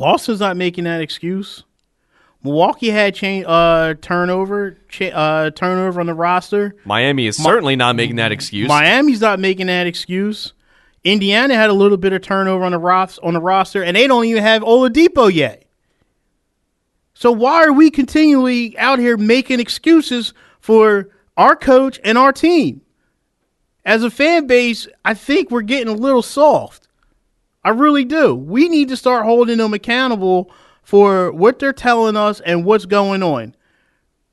Boston's 0.00 0.40
not 0.40 0.56
making 0.56 0.84
that 0.84 1.00
excuse. 1.00 1.62
Milwaukee 2.42 2.88
had 2.88 3.14
change 3.14 3.44
uh, 3.46 3.94
turnover 4.00 4.78
cha- 4.88 5.06
uh, 5.14 5.50
turnover 5.50 6.00
on 6.00 6.06
the 6.06 6.14
roster. 6.14 6.74
Miami 6.86 7.26
is 7.26 7.36
certainly 7.36 7.76
not 7.76 7.96
making 7.96 8.16
that 8.16 8.32
excuse. 8.32 8.66
Miami's 8.66 9.20
not 9.20 9.38
making 9.38 9.66
that 9.66 9.86
excuse. 9.86 10.54
Indiana 11.04 11.54
had 11.54 11.68
a 11.68 11.74
little 11.74 11.98
bit 11.98 12.14
of 12.14 12.22
turnover 12.22 12.64
on 12.64 12.72
the 12.72 12.78
ros- 12.78 13.18
on 13.18 13.34
the 13.34 13.40
roster, 13.40 13.82
and 13.82 13.94
they 13.94 14.06
don't 14.06 14.24
even 14.24 14.42
have 14.42 14.62
Oladipo 14.62 15.32
yet. 15.32 15.64
So 17.12 17.30
why 17.30 17.62
are 17.64 17.72
we 17.72 17.90
continually 17.90 18.76
out 18.78 18.98
here 18.98 19.18
making 19.18 19.60
excuses 19.60 20.32
for 20.60 21.10
our 21.36 21.54
coach 21.54 22.00
and 22.04 22.16
our 22.16 22.32
team? 22.32 22.80
As 23.84 24.02
a 24.02 24.10
fan 24.10 24.46
base, 24.46 24.88
I 25.04 25.12
think 25.12 25.50
we're 25.50 25.60
getting 25.60 25.88
a 25.88 25.96
little 25.96 26.22
soft. 26.22 26.88
I 27.64 27.70
really 27.70 28.04
do. 28.04 28.34
We 28.34 28.68
need 28.68 28.88
to 28.88 28.96
start 28.96 29.24
holding 29.24 29.58
them 29.58 29.74
accountable 29.74 30.50
for 30.82 31.30
what 31.32 31.58
they're 31.58 31.72
telling 31.72 32.16
us 32.16 32.40
and 32.40 32.64
what's 32.64 32.86
going 32.86 33.22
on. 33.22 33.54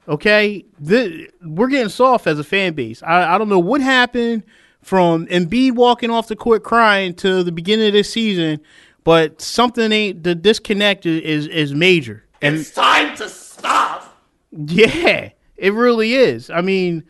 Okay, 0.08 0.66
we're 0.80 1.68
getting 1.68 1.90
soft 1.90 2.28
as 2.28 2.40
a 2.40 2.44
fan 2.44 2.74
base. 2.74 3.04
I, 3.04 3.36
I 3.36 3.38
don't 3.38 3.50
know 3.50 3.60
what 3.60 3.82
happened 3.82 4.44
from 4.82 5.26
Embiid 5.28 5.74
walking 5.74 6.10
off 6.10 6.30
the 6.30 6.36
court 6.38 6.64
crying 6.64 7.14
to 7.16 7.44
the 7.44 7.52
beginning 7.52 7.88
of 7.88 7.94
this 7.94 8.12
season, 8.14 8.62
but 9.04 9.42
something 9.42 9.92
ain't 9.92 10.24
the 10.24 10.34
disconnect 10.34 11.06
is 11.06 11.48
is 11.48 11.74
major. 11.74 12.24
And 12.42 12.56
It's 12.56 12.72
time 12.72 13.18
to 13.18 13.28
stop. 13.28 14.18
yeah, 14.52 15.32
it 15.58 15.74
really 15.74 16.14
is. 16.14 16.50
I 16.50 16.62
mean, 16.62 17.04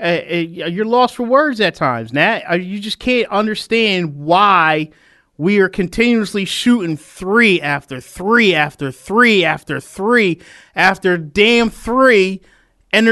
uh, 0.00 0.02
uh, 0.28 0.34
you're 0.34 0.84
lost 0.84 1.14
for 1.14 1.22
words 1.22 1.60
at 1.60 1.76
times, 1.76 2.12
Nat. 2.12 2.42
Uh, 2.50 2.54
You 2.56 2.80
just 2.80 2.98
can't 2.98 3.28
understand 3.28 4.16
why 4.16 4.90
we 5.38 5.58
are 5.60 5.68
continuously 5.68 6.44
shooting 6.44 6.96
three 6.96 7.60
after 7.60 8.00
three 8.00 8.54
after 8.54 8.92
three 8.92 9.44
after 9.44 9.80
three 9.80 10.40
after 10.74 11.16
damn 11.16 11.70
three, 11.70 12.40
and 12.92 13.08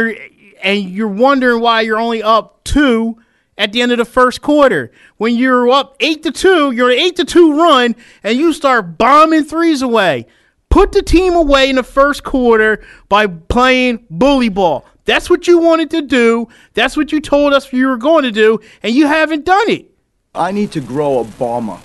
and 0.62 0.90
you're 0.90 1.08
wondering 1.08 1.60
why 1.60 1.80
you're 1.80 1.98
only 1.98 2.22
up 2.22 2.62
two 2.64 3.18
at 3.56 3.72
the 3.72 3.82
end 3.82 3.92
of 3.92 3.98
the 3.98 4.04
first 4.04 4.42
quarter. 4.42 4.90
When 5.16 5.34
you're 5.34 5.70
up 5.70 5.96
eight 6.00 6.22
to 6.24 6.30
two, 6.30 6.72
you're 6.72 6.90
an 6.90 6.98
eight 6.98 7.16
to 7.16 7.24
two 7.24 7.56
run, 7.56 7.96
and 8.22 8.38
you 8.38 8.52
start 8.52 8.98
bombing 8.98 9.44
threes 9.44 9.82
away. 9.82 10.26
Put 10.68 10.92
the 10.92 11.02
team 11.02 11.34
away 11.34 11.68
in 11.68 11.76
the 11.76 11.82
first 11.82 12.22
quarter 12.22 12.84
by 13.08 13.26
playing 13.26 14.06
bully 14.08 14.50
ball. 14.50 14.84
That's 15.04 15.28
what 15.28 15.48
you 15.48 15.58
wanted 15.58 15.90
to 15.90 16.02
do. 16.02 16.48
That's 16.74 16.96
what 16.96 17.10
you 17.10 17.20
told 17.20 17.54
us 17.54 17.72
you 17.72 17.88
were 17.88 17.96
going 17.96 18.24
to 18.24 18.30
do, 18.30 18.60
and 18.82 18.94
you 18.94 19.06
haven't 19.06 19.44
done 19.44 19.68
it. 19.70 19.90
I 20.34 20.52
need 20.52 20.70
to 20.72 20.80
grow 20.80 21.18
a 21.18 21.24
bomber. 21.24 21.80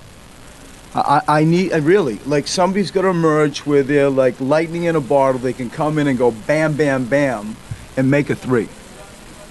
I, 0.96 1.22
I 1.28 1.44
need, 1.44 1.72
I 1.72 1.78
really, 1.78 2.18
like 2.26 2.48
somebody's 2.48 2.90
got 2.90 3.02
to 3.02 3.08
emerge 3.08 3.60
where 3.60 3.82
they're 3.82 4.08
like 4.08 4.40
lightning 4.40 4.84
in 4.84 4.96
a 4.96 5.00
bottle. 5.00 5.38
They 5.38 5.52
can 5.52 5.68
come 5.68 5.98
in 5.98 6.06
and 6.06 6.18
go 6.18 6.30
bam, 6.30 6.74
bam, 6.74 7.04
bam, 7.04 7.56
and 7.96 8.10
make 8.10 8.30
a 8.30 8.34
three. 8.34 8.68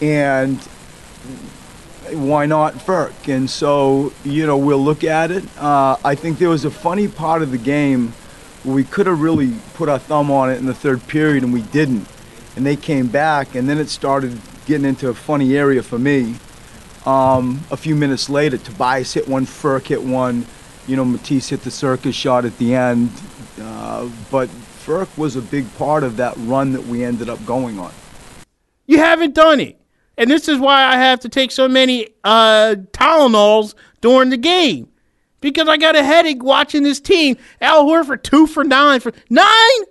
And 0.01 0.59
why 2.11 2.45
not 2.45 2.73
Furk? 2.73 3.33
And 3.33 3.49
so, 3.49 4.11
you 4.23 4.45
know, 4.45 4.57
we'll 4.57 4.83
look 4.83 5.03
at 5.03 5.31
it. 5.31 5.43
Uh, 5.57 5.97
I 6.03 6.15
think 6.15 6.39
there 6.39 6.49
was 6.49 6.65
a 6.65 6.71
funny 6.71 7.07
part 7.07 7.41
of 7.41 7.51
the 7.51 7.57
game 7.57 8.13
where 8.63 8.75
we 8.75 8.83
could 8.83 9.05
have 9.05 9.21
really 9.21 9.53
put 9.75 9.89
our 9.89 9.99
thumb 9.99 10.31
on 10.31 10.49
it 10.49 10.57
in 10.57 10.65
the 10.65 10.73
third 10.73 11.07
period 11.07 11.43
and 11.43 11.53
we 11.53 11.61
didn't. 11.61 12.07
And 12.55 12.65
they 12.65 12.75
came 12.75 13.07
back, 13.07 13.53
and 13.53 13.67
then 13.67 13.77
it 13.77 13.89
started 13.89 14.39
getting 14.65 14.85
into 14.85 15.09
a 15.09 15.13
funny 15.13 15.57
area 15.57 15.83
for 15.83 15.99
me. 15.99 16.35
Um, 17.05 17.61
a 17.69 17.77
few 17.77 17.95
minutes 17.95 18.29
later, 18.29 18.57
Tobias 18.57 19.13
hit 19.13 19.27
one, 19.27 19.45
Furk 19.45 19.87
hit 19.87 20.01
one. 20.01 20.45
You 20.87 20.95
know, 20.95 21.05
Matisse 21.05 21.49
hit 21.49 21.61
the 21.61 21.71
circus 21.71 22.15
shot 22.15 22.45
at 22.45 22.57
the 22.57 22.75
end. 22.75 23.09
Uh, 23.59 24.09
but 24.29 24.49
Furk 24.49 25.17
was 25.17 25.35
a 25.35 25.41
big 25.41 25.65
part 25.77 26.03
of 26.03 26.17
that 26.17 26.35
run 26.37 26.73
that 26.73 26.85
we 26.85 27.03
ended 27.03 27.29
up 27.29 27.43
going 27.45 27.79
on. 27.79 27.91
You 28.85 28.99
haven't 28.99 29.33
done 29.33 29.59
it. 29.59 29.79
And 30.17 30.29
this 30.29 30.47
is 30.47 30.59
why 30.59 30.83
I 30.83 30.97
have 30.97 31.19
to 31.21 31.29
take 31.29 31.51
so 31.51 31.67
many 31.67 32.09
uh, 32.23 32.75
Tylenols 32.91 33.73
during 34.01 34.29
the 34.29 34.37
game. 34.37 34.89
Because 35.41 35.67
I 35.67 35.77
got 35.77 35.95
a 35.95 36.03
headache 36.03 36.43
watching 36.43 36.83
this 36.83 36.99
team. 36.99 37.37
Al 37.61 37.85
Horford, 37.85 38.23
two 38.23 38.47
for 38.47 38.63
nine. 38.63 38.99
for 38.99 39.11
Nine? 39.29 39.81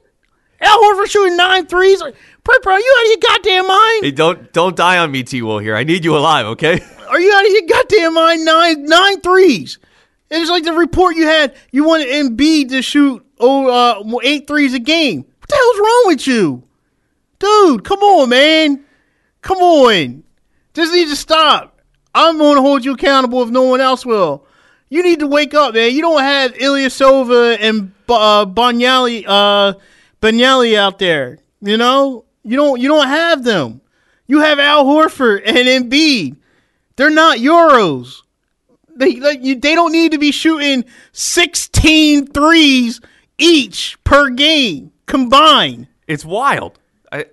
Al 0.61 0.83
Horford 0.83 1.11
shooting 1.11 1.37
nine 1.37 1.67
threes? 1.67 2.01
Bro, 2.01 2.55
bro, 2.63 2.77
you 2.77 2.97
out 2.99 3.05
of 3.05 3.11
your 3.11 3.33
goddamn 3.33 3.67
mind? 3.67 4.05
Hey, 4.05 4.11
don't 4.11 4.53
don't 4.53 4.77
die 4.77 4.99
on 4.99 5.11
me, 5.11 5.23
T. 5.23 5.43
Will 5.43 5.59
here. 5.59 5.77
I 5.77 5.85
need 5.85 6.05
you 6.05 6.17
alive, 6.17 6.47
okay? 6.47 6.81
Are 7.09 7.21
you 7.21 7.33
out 7.35 7.47
of 7.47 7.53
your 7.53 7.67
goddamn 7.69 8.15
mind? 8.15 8.45
Nine 8.45 8.85
nine 8.85 9.21
threes. 9.21 9.79
It 10.35 10.41
was 10.41 10.51
like 10.51 10.65
the 10.65 10.73
report 10.73 11.15
you 11.15 11.27
had. 11.27 11.55
You 11.71 11.85
wanted 11.85 12.09
Embiid 12.09 12.71
to 12.71 12.83
shoot 12.83 13.25
oh 13.39 13.69
uh, 13.69 14.21
eight 14.25 14.49
threes 14.49 14.75
a 14.75 14.81
game. 14.81 15.19
What 15.19 15.49
the 15.49 15.55
hell's 15.55 15.79
wrong 15.79 16.03
with 16.07 16.27
you, 16.27 16.63
dude? 17.39 17.85
Come 17.85 18.01
on, 18.01 18.29
man. 18.31 18.85
Come 19.43 19.59
on. 19.59 20.25
This 20.73 20.93
needs 20.93 21.11
to 21.11 21.17
stop. 21.17 21.79
I'm 22.13 22.39
going 22.39 22.57
to 22.57 22.63
hold 22.63 22.85
you 22.85 22.95
accountable 22.95 23.45
if 23.45 23.51
no 23.51 23.63
one 23.63 23.81
else 23.81 24.05
will. 24.05 24.45
You 24.89 25.05
need 25.05 25.21
to 25.21 25.29
wake 25.29 25.55
up, 25.55 25.75
man. 25.75 25.95
You 25.95 26.01
don't 26.01 26.23
have 26.23 26.55
Ilyasova 26.55 27.59
and 27.61 27.93
uh, 28.09 28.45
Belinelli, 28.47 29.25
uh, 29.29 30.77
out 30.77 30.99
there. 30.99 31.39
You 31.61 31.77
know, 31.77 32.25
you 32.43 32.57
don't. 32.57 32.81
You 32.81 32.89
don't 32.89 33.07
have 33.07 33.45
them. 33.45 33.83
You 34.27 34.41
have 34.41 34.59
Al 34.59 34.85
Horford 34.85 35.43
and 35.47 35.57
Embiid. 35.57 36.39
They're 36.97 37.11
not 37.11 37.39
Euros. 37.39 38.24
They 38.97 39.17
like 39.17 39.43
you. 39.43 39.57
They 39.57 39.75
don't 39.75 39.93
need 39.93 40.13
to 40.13 40.19
be 40.19 40.33
shooting 40.33 40.85
16 41.13 42.29
threes 42.29 43.01
each 43.39 43.99
per 44.05 44.31
game 44.31 44.93
combined. 45.07 45.89
It's 46.07 46.25
wild. 46.25 46.79
I 47.11 47.27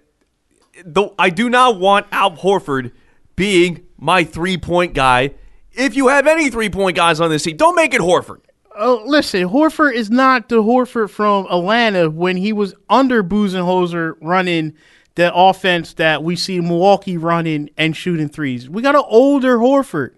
though 0.86 1.13
I 1.20 1.30
do 1.30 1.50
not 1.50 1.80
want 1.80 2.08
Al 2.12 2.32
Horford 2.32 2.91
being 3.36 3.86
my 3.98 4.24
three 4.24 4.58
point 4.58 4.94
guy. 4.94 5.32
If 5.74 5.96
you 5.96 6.10
have 6.10 6.27
any 6.27 6.50
three 6.50 6.70
point 6.70 6.96
guys 6.96 7.20
on 7.20 7.30
this 7.30 7.44
team, 7.44 7.58
don't 7.58 7.75
make 7.75 7.94
it 7.94 8.01
Horford. 8.01 8.41
Oh, 8.77 9.03
listen, 9.06 9.50
Horford 9.50 9.94
is 9.94 10.10
not 10.10 10.48
the 10.48 10.63
Horford 10.63 11.10
from 11.10 11.46
Atlanta 11.50 12.10
when 12.10 12.38
he 12.38 12.53
was 12.53 12.74
under 12.89 13.22
Budenholzer 13.22 14.15
running 14.22 14.74
the 15.15 15.34
offense 15.34 15.94
that 15.96 16.24
we 16.24 16.38
see 16.38 16.62
Milwaukee 16.62 17.18
running 17.18 17.70
and 17.77 17.96
shooting 17.96 18.30
threes. 18.30 18.70
We 18.70 18.82
got 18.82 18.96
an 18.96 19.03
older 19.06 19.58
Horford. 19.58 20.12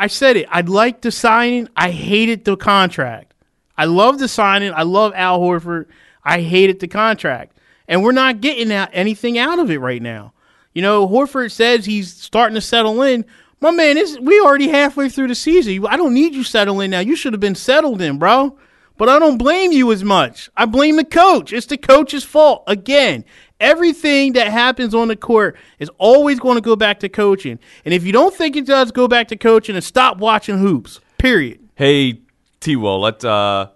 I 0.00 0.06
said 0.06 0.38
it. 0.38 0.46
I 0.50 0.62
like 0.62 1.02
the 1.02 1.12
signing. 1.12 1.68
I 1.76 1.90
hated 1.90 2.46
the 2.46 2.56
contract. 2.56 3.34
I 3.76 3.84
love 3.84 4.18
the 4.18 4.28
signing. 4.28 4.72
I 4.72 4.82
love 4.82 5.12
Al 5.14 5.38
Horford. 5.38 5.88
I 6.24 6.40
hated 6.40 6.80
the 6.80 6.88
contract. 6.88 7.58
And 7.86 8.02
we're 8.02 8.12
not 8.12 8.40
getting 8.40 8.72
out 8.72 8.88
anything 8.94 9.36
out 9.36 9.58
of 9.58 9.70
it 9.70 9.78
right 9.78 10.00
now. 10.00 10.32
You 10.72 10.80
know, 10.80 11.06
Horford 11.06 11.50
says 11.50 11.84
he's 11.84 12.14
starting 12.14 12.54
to 12.54 12.62
settle 12.62 13.02
in. 13.02 13.26
My 13.60 13.72
man, 13.72 13.98
we 14.24 14.40
already 14.40 14.68
halfway 14.68 15.10
through 15.10 15.28
the 15.28 15.34
season. 15.34 15.84
I 15.86 15.98
don't 15.98 16.14
need 16.14 16.34
you 16.34 16.44
settling 16.44 16.86
in 16.86 16.90
now. 16.92 17.00
You 17.00 17.14
should 17.14 17.34
have 17.34 17.40
been 17.40 17.54
settled 17.54 18.00
in, 18.00 18.18
bro. 18.18 18.56
But 19.00 19.08
I 19.08 19.18
don't 19.18 19.38
blame 19.38 19.72
you 19.72 19.92
as 19.92 20.04
much. 20.04 20.50
I 20.58 20.66
blame 20.66 20.96
the 20.96 21.06
coach. 21.06 21.54
It's 21.54 21.64
the 21.64 21.78
coach's 21.78 22.22
fault. 22.22 22.64
Again, 22.66 23.24
everything 23.58 24.34
that 24.34 24.48
happens 24.48 24.94
on 24.94 25.08
the 25.08 25.16
court 25.16 25.56
is 25.78 25.90
always 25.96 26.38
going 26.38 26.56
to 26.56 26.60
go 26.60 26.76
back 26.76 27.00
to 27.00 27.08
coaching. 27.08 27.58
And 27.86 27.94
if 27.94 28.04
you 28.04 28.12
don't 28.12 28.34
think 28.34 28.56
it 28.56 28.66
does, 28.66 28.92
go 28.92 29.08
back 29.08 29.28
to 29.28 29.36
coaching 29.36 29.74
and 29.74 29.82
stop 29.82 30.18
watching 30.18 30.58
hoops. 30.58 31.00
Period. 31.16 31.66
Hey, 31.76 32.20
T. 32.60 32.76
Will, 32.76 33.00
let 33.00 33.24
uh, 33.24 33.70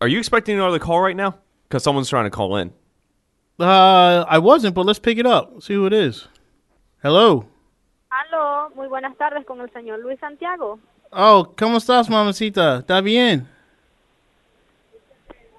are 0.00 0.08
you 0.08 0.18
expecting 0.18 0.56
another 0.56 0.80
call 0.80 1.00
right 1.00 1.14
now? 1.14 1.38
Because 1.68 1.84
someone's 1.84 2.10
trying 2.10 2.24
to 2.24 2.30
call 2.30 2.56
in. 2.56 2.72
Uh, 3.60 4.24
I 4.28 4.38
wasn't, 4.38 4.74
but 4.74 4.86
let's 4.86 4.98
pick 4.98 5.18
it 5.18 5.26
up. 5.26 5.62
See 5.62 5.74
who 5.74 5.86
it 5.86 5.92
is. 5.92 6.26
Hello. 7.00 7.46
Aló, 8.10 8.74
muy 8.74 8.88
buenas 8.88 9.16
tardes 9.18 9.46
con 9.46 9.60
el 9.60 9.68
señor 9.68 10.02
Luis 10.02 10.18
Santiago. 10.18 10.80
Oh, 11.12 11.54
¿cómo 11.56 11.76
estás, 11.76 12.10
mamacita? 12.10 12.78
¿Está 12.80 13.00
bien? 13.00 13.53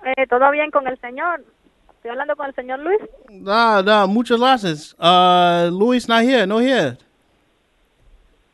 Eh, 0.05 0.27
¿Todo 0.27 0.51
bien 0.51 0.69
con 0.69 0.87
el 0.87 0.99
señor? 1.01 1.43
Estoy 1.89 2.11
hablando 2.11 2.35
con 2.35 2.45
el 2.45 2.53
señor 2.53 2.79
Luis. 2.79 2.99
Ah, 3.47 3.81
nah, 3.83 4.05
muchas 4.05 4.39
gracias. 4.39 4.95
Uh, 4.99 5.71
Luis 5.71 6.07
not 6.07 6.21
here, 6.21 6.45
no 6.45 6.59
here. 6.59 6.97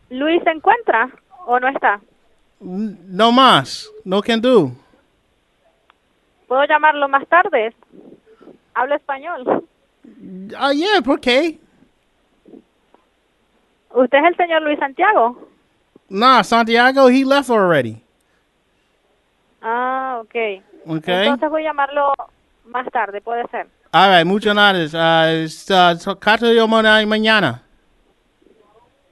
¿Luis 0.10 0.42
se 0.44 0.52
encuentra 0.52 1.10
o 1.46 1.60
no 1.60 1.68
está? 1.68 2.00
No 2.62 3.32
más. 3.32 3.90
No 4.06 4.22
can 4.22 4.40
do. 4.40 4.72
¿Puedo 6.48 6.64
llamarlo 6.66 7.10
más 7.10 7.28
tarde? 7.28 7.74
Hablo 8.74 8.96
español. 8.96 9.66
Ah, 10.58 10.72
yeah, 10.72 11.00
okay. 11.06 11.60
¿Usted 13.94 14.18
es 14.18 14.24
el 14.24 14.38
señor 14.38 14.62
Luis 14.62 14.80
Santiago? 14.80 15.38
Nah, 16.10 16.44
Santiago, 16.44 17.10
he 17.10 17.26
left 17.26 17.50
already. 17.50 18.02
Ah, 19.62 20.22
ok. 20.22 20.62
Okay. 20.88 21.24
Entonces 21.28 21.50
voy 21.50 21.62
a 21.64 21.70
llamarlo 21.70 22.14
más 22.66 22.88
tarde, 22.92 23.22
puede 23.22 23.48
ser. 23.50 23.68
All 23.94 24.10
right, 24.10 24.26
muchas 24.26 24.54
gracias. 24.56 24.94
Uh, 24.94 25.44
es, 25.44 25.70
uh, 25.70 25.96
so- 26.00 26.18
Cato 26.20 26.52
yo 26.52 26.68
mañana. 26.68 27.62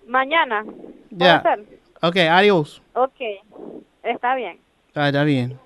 Mañana. 0.07 0.63
¿Puede 0.63 1.17
Yeah. 1.25 1.41
ser? 1.41 1.65
Okay, 2.01 2.27
adios. 2.27 2.81
Ok. 2.93 3.19
Está 4.03 4.35
bien. 4.35 4.59
Ah, 4.95 5.07
está 5.09 5.23
bien. 5.23 5.59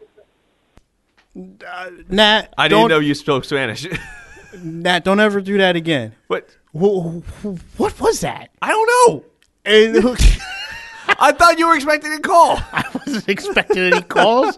Uh, 1.35 2.03
Nat, 2.09 2.49
I 2.57 2.67
don't, 2.67 2.69
didn't 2.69 2.89
know 2.89 2.99
you 2.99 3.13
spoke 3.15 3.45
Spanish. 3.45 3.87
Nat, 4.63 5.03
don't 5.03 5.19
ever 5.19 5.41
do 5.41 5.57
that 5.57 5.75
again. 5.75 6.13
what? 6.27 6.43
Wh- 6.73 7.21
wh- 7.43 7.79
What 7.79 7.99
was 7.99 8.19
that? 8.21 8.49
I 8.61 8.69
don't 8.69 8.89
know. 9.07 9.23
I 11.07 11.31
thought 11.31 11.59
you 11.59 11.67
were 11.67 11.75
expecting 11.75 12.13
a 12.13 12.19
call. 12.19 12.57
I 12.71 12.83
wasn't 12.93 13.27
expecting 13.29 13.77
any 13.79 14.01
calls. 14.01 14.57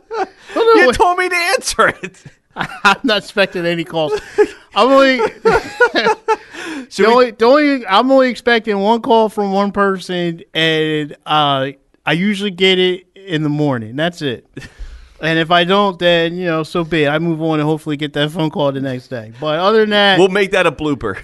Don't 0.54 0.78
You 0.80 0.86
what- 0.88 0.96
told 0.96 1.18
me 1.18 1.30
to 1.30 1.36
answer 1.36 1.88
it. 1.90 2.24
I'm 2.56 3.00
not 3.04 3.18
expecting 3.18 3.66
any 3.66 3.84
calls. 3.84 4.14
I'm 4.76 4.88
only, 4.90 5.18
the 5.18 6.16
we- 6.98 7.06
only, 7.06 7.32
the 7.32 7.46
only 7.46 7.86
I'm 7.86 8.10
only 8.12 8.30
expecting 8.30 8.80
one 8.80 9.02
call 9.02 9.28
from 9.30 9.52
one 9.52 9.72
person, 9.74 10.42
and 10.54 11.14
uh, 11.26 11.72
I 12.06 12.12
usually 12.14 12.52
get 12.52 12.80
it 12.80 13.08
in 13.16 13.44
the 13.44 13.50
morning. 13.50 13.96
That's 13.98 14.22
it. 14.22 14.48
And 15.22 15.40
if 15.40 15.52
I 15.52 15.64
don't, 15.66 15.98
then 16.00 16.36
you 16.38 16.46
know, 16.46 16.64
so 16.64 16.84
be 16.86 17.04
it. 17.04 17.10
I 17.10 17.20
move 17.20 17.42
on 17.42 17.60
and 17.60 17.68
hopefully 17.68 17.98
get 17.98 18.14
that 18.14 18.32
phone 18.32 18.50
call 18.50 18.72
the 18.72 18.80
next 18.82 19.08
day. 19.10 19.34
But 19.40 19.60
other 19.60 19.80
than 19.82 19.90
that, 19.90 20.20
We'll 20.20 20.30
make 20.30 20.52
that 20.52 20.66
a 20.68 20.72
blooper. 20.72 21.22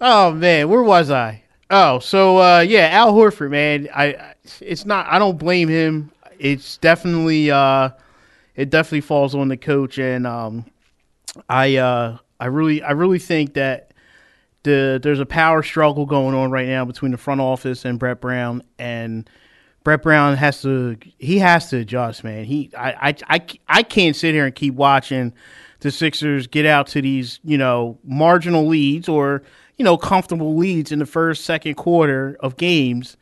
Oh 0.00 0.32
man, 0.32 0.68
where 0.68 0.82
was 0.82 1.10
I? 1.10 1.42
Oh, 1.68 1.98
so 1.98 2.38
uh, 2.38 2.60
yeah, 2.60 2.88
Al 2.92 3.12
Horford, 3.12 3.50
man. 3.50 3.88
I 3.94 4.34
it's 4.60 4.84
not. 4.84 5.06
I 5.08 5.18
don't 5.18 5.38
blame 5.38 5.68
him. 5.68 6.10
It's 6.38 6.78
definitely 6.78 7.50
uh, 7.50 7.90
it 8.56 8.70
definitely 8.70 9.02
falls 9.02 9.34
on 9.34 9.48
the 9.48 9.56
coach, 9.56 9.98
and 9.98 10.26
um, 10.26 10.64
I 11.48 11.76
uh, 11.76 12.18
I 12.38 12.46
really 12.46 12.82
I 12.82 12.92
really 12.92 13.18
think 13.18 13.54
that 13.54 13.92
the 14.62 14.98
there's 15.02 15.20
a 15.20 15.26
power 15.26 15.62
struggle 15.62 16.06
going 16.06 16.34
on 16.34 16.50
right 16.50 16.66
now 16.66 16.84
between 16.84 17.12
the 17.12 17.18
front 17.18 17.40
office 17.40 17.84
and 17.84 17.98
Brett 17.98 18.20
Brown, 18.20 18.62
and 18.78 19.28
Brett 19.84 20.02
Brown 20.02 20.36
has 20.36 20.62
to 20.62 20.96
he 21.18 21.38
has 21.38 21.70
to 21.70 21.78
adjust, 21.78 22.24
man. 22.24 22.44
He 22.44 22.70
I 22.76 23.10
I 23.10 23.14
I, 23.28 23.46
I 23.68 23.82
can't 23.82 24.16
sit 24.16 24.34
here 24.34 24.46
and 24.46 24.54
keep 24.54 24.74
watching 24.74 25.34
the 25.80 25.90
Sixers 25.90 26.46
get 26.46 26.66
out 26.66 26.88
to 26.88 27.02
these 27.02 27.38
you 27.44 27.58
know 27.58 27.98
marginal 28.02 28.66
leads 28.66 29.08
or 29.08 29.42
you 29.80 29.84
know 29.84 29.96
comfortable 29.96 30.58
leads 30.58 30.92
in 30.92 30.98
the 30.98 31.06
first 31.06 31.42
second 31.42 31.74
quarter 31.74 32.36
of 32.40 32.58
games, 32.58 33.16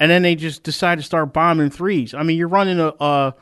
and 0.00 0.10
then 0.10 0.22
they 0.22 0.34
just 0.34 0.62
decide 0.62 0.96
to 0.96 1.04
start 1.04 1.34
bombing 1.34 1.68
threes. 1.68 2.14
I 2.14 2.22
mean, 2.22 2.38
you're 2.38 2.48
running 2.48 2.80
a 2.80 2.94
a 2.98 3.34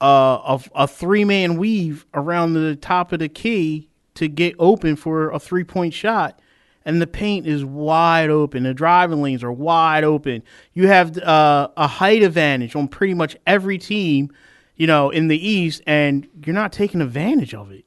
a, 0.00 0.60
a, 0.74 0.88
three 0.88 1.26
man 1.26 1.58
weave 1.58 2.06
around 2.14 2.54
the 2.54 2.74
top 2.74 3.12
of 3.12 3.18
the 3.18 3.28
key 3.28 3.90
to 4.14 4.28
get 4.28 4.54
open 4.58 4.96
for 4.96 5.30
a 5.30 5.38
three 5.38 5.62
point 5.62 5.92
shot 5.92 6.40
and 6.86 7.02
the 7.02 7.06
paint 7.06 7.46
is 7.46 7.66
wide 7.66 8.30
open. 8.30 8.62
The 8.62 8.72
driving 8.72 9.20
lanes 9.20 9.44
are 9.44 9.52
wide 9.52 10.02
open. 10.02 10.42
You 10.72 10.86
have 10.86 11.18
uh, 11.18 11.68
a 11.76 11.86
height 11.86 12.22
advantage 12.22 12.74
on 12.74 12.88
pretty 12.88 13.12
much 13.12 13.36
every 13.46 13.76
team, 13.76 14.32
you 14.76 14.86
know, 14.86 15.10
in 15.10 15.28
the 15.28 15.46
East, 15.46 15.82
and 15.86 16.26
you're 16.46 16.54
not 16.54 16.72
taking 16.72 17.02
advantage 17.02 17.52
of 17.52 17.72
it. 17.72 17.84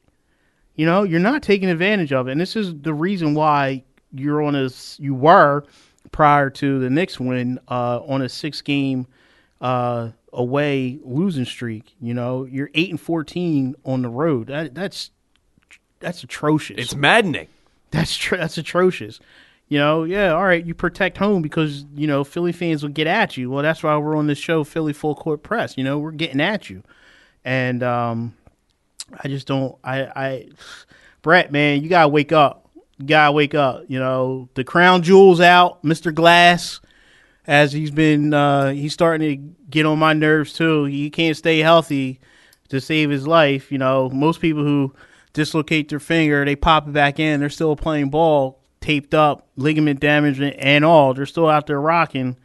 You 0.75 0.85
know, 0.85 1.01
you're 1.03 1.19
not 1.19 1.41
taking 1.41 1.69
advantage 1.69 2.13
of 2.13 2.27
it, 2.27 2.33
and 2.33 2.39
this 2.39 2.55
is 2.55 2.73
the 2.73 2.93
reason 2.93 3.33
why 3.33 3.83
you're 4.13 4.41
on 4.41 4.55
a 4.55 4.69
you 4.97 5.13
were 5.13 5.63
prior 6.11 6.49
to 6.49 6.79
the 6.79 6.89
Knicks 6.89 7.19
win 7.19 7.59
uh, 7.67 8.01
on 8.07 8.21
a 8.21 8.29
six 8.29 8.61
game 8.61 9.07
uh, 9.61 10.09
away 10.33 10.99
losing 11.03 11.45
streak. 11.45 11.95
You 12.01 12.13
know, 12.13 12.45
you're 12.45 12.69
eight 12.73 12.89
and 12.89 12.99
fourteen 12.99 13.75
on 13.85 14.01
the 14.01 14.09
road. 14.09 14.47
That, 14.47 14.75
that's 14.75 15.11
that's 15.99 16.23
atrocious. 16.23 16.77
It's 16.77 16.95
maddening. 16.95 17.47
That's 17.91 18.15
tr- 18.15 18.37
that's 18.37 18.57
atrocious. 18.57 19.19
You 19.67 19.77
know, 19.77 20.03
yeah, 20.03 20.33
all 20.33 20.43
right, 20.43 20.65
you 20.65 20.73
protect 20.73 21.17
home 21.17 21.43
because 21.43 21.85
you 21.95 22.07
know 22.07 22.23
Philly 22.23 22.51
fans 22.51 22.81
will 22.81 22.89
get 22.89 23.05
at 23.07 23.37
you. 23.37 23.51
Well, 23.51 23.61
that's 23.61 23.83
why 23.83 23.95
we're 23.97 24.17
on 24.17 24.27
this 24.27 24.39
show, 24.39 24.63
Philly 24.63 24.93
Full 24.93 25.15
Court 25.15 25.43
Press. 25.43 25.77
You 25.77 25.83
know, 25.83 25.99
we're 25.99 26.11
getting 26.11 26.41
at 26.41 26.69
you, 26.69 26.83
and 27.45 27.83
um, 27.83 28.35
I 29.23 29.27
just 29.27 29.45
don't. 29.45 29.77
I, 29.83 30.01
I, 30.03 30.49
Brett, 31.21 31.51
man, 31.51 31.83
you 31.83 31.89
gotta 31.89 32.07
wake 32.07 32.31
up. 32.31 32.68
Gotta 33.05 33.31
wake 33.31 33.55
up. 33.55 33.85
You 33.87 33.99
know, 33.99 34.49
the 34.55 34.63
crown 34.63 35.03
jewels 35.03 35.39
out, 35.39 35.83
Mister 35.83 36.11
Glass, 36.11 36.81
as 37.47 37.71
he's 37.71 37.91
been. 37.91 38.33
Uh, 38.33 38.71
he's 38.71 38.93
starting 38.93 39.29
to 39.29 39.55
get 39.69 39.85
on 39.85 39.99
my 39.99 40.13
nerves 40.13 40.53
too. 40.53 40.85
He 40.85 41.09
can't 41.09 41.37
stay 41.37 41.59
healthy 41.59 42.19
to 42.67 42.81
save 42.81 43.09
his 43.09 43.25
life. 43.25 43.71
You 43.71 43.77
know, 43.77 44.09
most 44.09 44.41
people 44.41 44.63
who 44.63 44.93
dislocate 45.31 45.89
their 45.89 45.99
finger, 45.99 46.43
they 46.43 46.55
pop 46.55 46.87
it 46.87 46.91
back 46.91 47.19
in. 47.19 47.39
They're 47.39 47.49
still 47.49 47.75
playing 47.75 48.09
ball, 48.09 48.59
taped 48.81 49.13
up, 49.13 49.47
ligament 49.55 50.01
damage 50.01 50.41
and 50.41 50.83
all. 50.83 51.13
They're 51.13 51.25
still 51.25 51.47
out 51.47 51.67
there 51.67 51.79
rocking. 51.79 52.35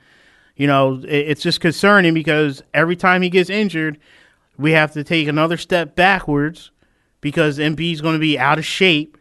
You 0.57 0.69
know, 0.69 1.03
it's 1.05 1.43
just 1.43 1.61
concerning 1.61 2.15
because 2.15 2.63
every 2.73 2.95
time 2.95 3.23
he 3.23 3.29
gets 3.29 3.51
injured, 3.51 3.99
we 4.57 4.71
have 4.71 4.93
to 4.93 5.03
take 5.03 5.27
another 5.27 5.57
step 5.57 5.97
backwards 5.97 6.71
because 7.21 7.59
Embiid 7.59 7.95
is 7.95 8.01
going 8.01 8.15
to 8.15 8.21
be 8.21 8.39
out 8.39 8.59
of 8.59 8.65
shape 8.65 9.19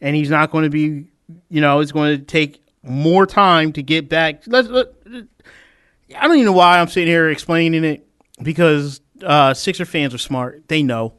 and 0.00 0.16
he's 0.16 0.30
not 0.30 0.50
going 0.50 0.64
to 0.64 0.70
be, 0.70 1.06
you 1.48 1.60
know, 1.60 1.80
it's 1.80 1.92
going 1.92 2.18
to 2.18 2.24
take 2.24 2.62
more 2.82 3.26
time 3.26 3.72
to 3.72 3.82
get 3.82 4.08
back. 4.08 4.42
Let's, 4.46 4.68
let, 4.68 4.88
I 5.06 6.26
don't 6.26 6.36
even 6.36 6.46
know 6.46 6.52
why 6.52 6.78
I'm 6.78 6.88
sitting 6.88 7.08
here 7.08 7.30
explaining 7.30 7.84
it 7.84 8.06
because 8.42 9.00
uh, 9.24 9.54
Sixer 9.54 9.84
fans 9.84 10.14
are 10.14 10.18
smart. 10.18 10.68
They 10.68 10.82
know. 10.82 11.14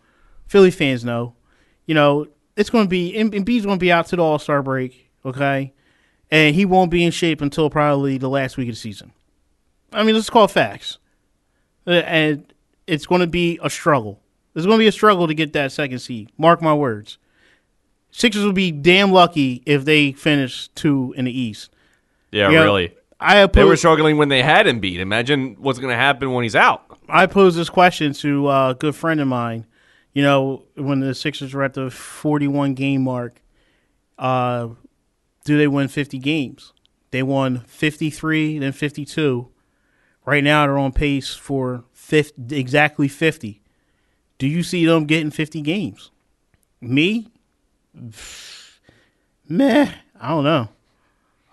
Philly 0.47 0.71
fans 0.71 1.05
know. 1.05 1.35
You 1.85 1.95
know, 1.95 2.27
it's 2.55 2.69
going 2.69 2.85
to 2.85 2.89
be 2.89 3.15
and 3.17 3.31
Embiid's 3.31 3.65
going 3.65 3.77
to 3.77 3.83
be 3.83 3.91
out 3.91 4.07
to 4.07 4.15
the 4.15 4.23
All 4.23 4.39
Star 4.39 4.61
break, 4.61 5.09
okay, 5.25 5.73
and 6.29 6.55
he 6.55 6.65
won't 6.65 6.91
be 6.91 7.03
in 7.03 7.11
shape 7.11 7.41
until 7.41 7.69
probably 7.69 8.17
the 8.17 8.29
last 8.29 8.57
week 8.57 8.69
of 8.69 8.75
the 8.75 8.79
season. 8.79 9.11
I 9.93 10.03
mean, 10.03 10.15
let's 10.15 10.29
call 10.29 10.45
it 10.45 10.51
facts, 10.51 10.97
Uh, 11.85 11.91
and 11.91 12.53
it's 12.87 13.05
going 13.05 13.21
to 13.21 13.27
be 13.27 13.59
a 13.61 13.69
struggle. 13.69 14.21
There's 14.53 14.65
going 14.65 14.77
to 14.77 14.83
be 14.83 14.87
a 14.87 14.91
struggle 14.91 15.27
to 15.27 15.33
get 15.33 15.53
that 15.53 15.71
second 15.71 15.99
seed. 15.99 16.31
Mark 16.37 16.61
my 16.61 16.73
words. 16.73 17.17
Sixers 18.11 18.45
would 18.45 18.55
be 18.55 18.71
damn 18.71 19.11
lucky 19.11 19.63
if 19.65 19.85
they 19.85 20.11
finish 20.11 20.67
two 20.69 21.13
in 21.17 21.25
the 21.25 21.39
East. 21.39 21.69
Yeah, 22.31 22.49
You 22.49 22.55
know, 22.55 22.63
really. 22.63 22.95
I 23.19 23.35
They 23.35 23.41
oppose, 23.43 23.65
were 23.65 23.77
struggling 23.77 24.17
when 24.17 24.29
they 24.29 24.41
had 24.41 24.65
Embiid. 24.65 24.97
Imagine 24.97 25.55
what's 25.59 25.79
going 25.79 25.91
to 25.91 25.97
happen 25.97 26.33
when 26.33 26.43
he's 26.43 26.55
out. 26.55 26.83
I 27.07 27.27
posed 27.27 27.57
this 27.57 27.69
question 27.69 28.13
to 28.13 28.49
a 28.49 28.75
good 28.77 28.95
friend 28.95 29.19
of 29.19 29.27
mine. 29.27 29.65
You 30.13 30.23
know, 30.23 30.63
when 30.75 30.99
the 30.99 31.13
Sixers 31.13 31.53
were 31.53 31.63
at 31.63 31.73
the 31.73 31.89
41 31.89 32.73
game 32.73 33.03
mark, 33.03 33.41
uh, 34.17 34.69
do 35.45 35.57
they 35.57 35.67
win 35.67 35.87
50 35.87 36.17
games? 36.17 36.73
They 37.11 37.23
won 37.23 37.59
53, 37.67 38.59
then 38.59 38.71
52. 38.71 39.47
Right 40.25 40.43
now, 40.43 40.65
they're 40.65 40.77
on 40.77 40.91
pace 40.91 41.33
for 41.33 41.83
50, 41.93 42.55
exactly 42.57 43.07
50. 43.07 43.61
Do 44.37 44.47
you 44.47 44.63
see 44.63 44.85
them 44.85 45.05
getting 45.05 45.31
50 45.31 45.61
games? 45.61 46.11
Me? 46.79 47.27
Meh. 49.47 49.91
I 50.19 50.29
don't 50.29 50.43
know. 50.43 50.69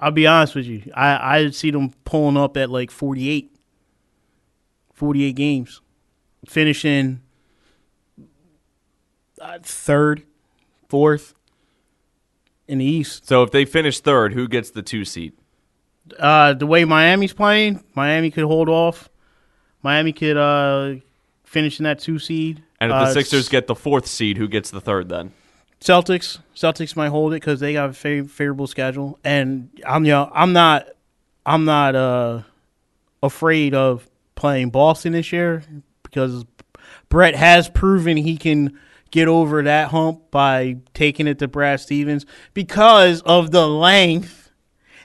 I'll 0.01 0.11
be 0.11 0.27
honest 0.27 0.55
with 0.55 0.67
you. 0.67 0.93
I, 0.95 1.39
I 1.39 1.51
see 1.51 1.71
them 1.71 1.93
pulling 2.05 2.37
up 2.37 2.57
at 2.57 2.71
like 2.71 2.91
48. 2.91 3.55
48 4.93 5.33
games, 5.37 5.81
finishing 6.45 7.21
uh, 9.41 9.59
third, 9.63 10.25
fourth 10.89 11.35
in 12.67 12.79
the 12.79 12.85
East. 12.85 13.27
So 13.29 13.45
if 13.45 13.53
they 13.53 13.65
finish 13.65 14.01
third, 14.01 14.33
who 14.35 14.49
gets 14.49 14.71
the 14.71 14.83
two 14.83 15.05
seed? 15.05 15.35
Uh, 16.19 16.55
the 16.55 16.67
way 16.67 16.85
Miami's 16.85 17.33
playing, 17.33 17.85
Miami 17.95 18.33
could 18.33 18.45
hold 18.45 18.69
off. 18.69 19.09
Miami 19.85 20.13
could 20.13 20.37
uh, 20.37 20.95
finish 21.45 21.79
in 21.79 21.85
that 21.85 22.01
two 22.01 22.19
seed. 22.19 22.63
And 22.81 22.91
if 22.91 22.97
Uh, 22.97 23.05
the 23.05 23.13
Sixers 23.13 23.49
get 23.49 23.69
the 23.69 23.77
fourth 23.77 24.07
seed, 24.07 24.37
who 24.37 24.49
gets 24.49 24.71
the 24.71 24.81
third 24.81 25.09
then? 25.09 25.33
Celtics, 25.81 26.39
Celtics 26.55 26.97
might 26.97 27.09
hold 27.09 27.33
it 27.33 27.37
because 27.37 27.61
they 27.61 27.73
got 27.73 27.91
a 27.91 27.93
fa- 27.93 28.25
favorable 28.25 28.67
schedule, 28.67 29.19
and 29.25 29.71
I'm 29.87 30.05
you 30.05 30.13
know 30.13 30.31
I'm 30.35 30.53
not 30.53 30.89
I'm 31.47 31.65
not 31.65 31.95
uh 31.95 32.43
afraid 33.23 33.75
of 33.75 34.09
playing 34.35 34.71
Boston 34.71 35.13
this 35.13 35.33
year 35.33 35.63
because 36.03 36.45
Brett 37.09 37.35
has 37.35 37.69
proven 37.69 38.17
he 38.17 38.37
can 38.37 38.79
get 39.11 39.29
over 39.29 39.63
that 39.63 39.91
hump 39.91 40.31
by 40.31 40.77
taking 40.95 41.27
it 41.27 41.39
to 41.39 41.49
Brad 41.49 41.81
Stevens 41.81 42.27
because 42.55 43.23
of 43.23 43.51
the 43.51 43.67
length 43.67 44.51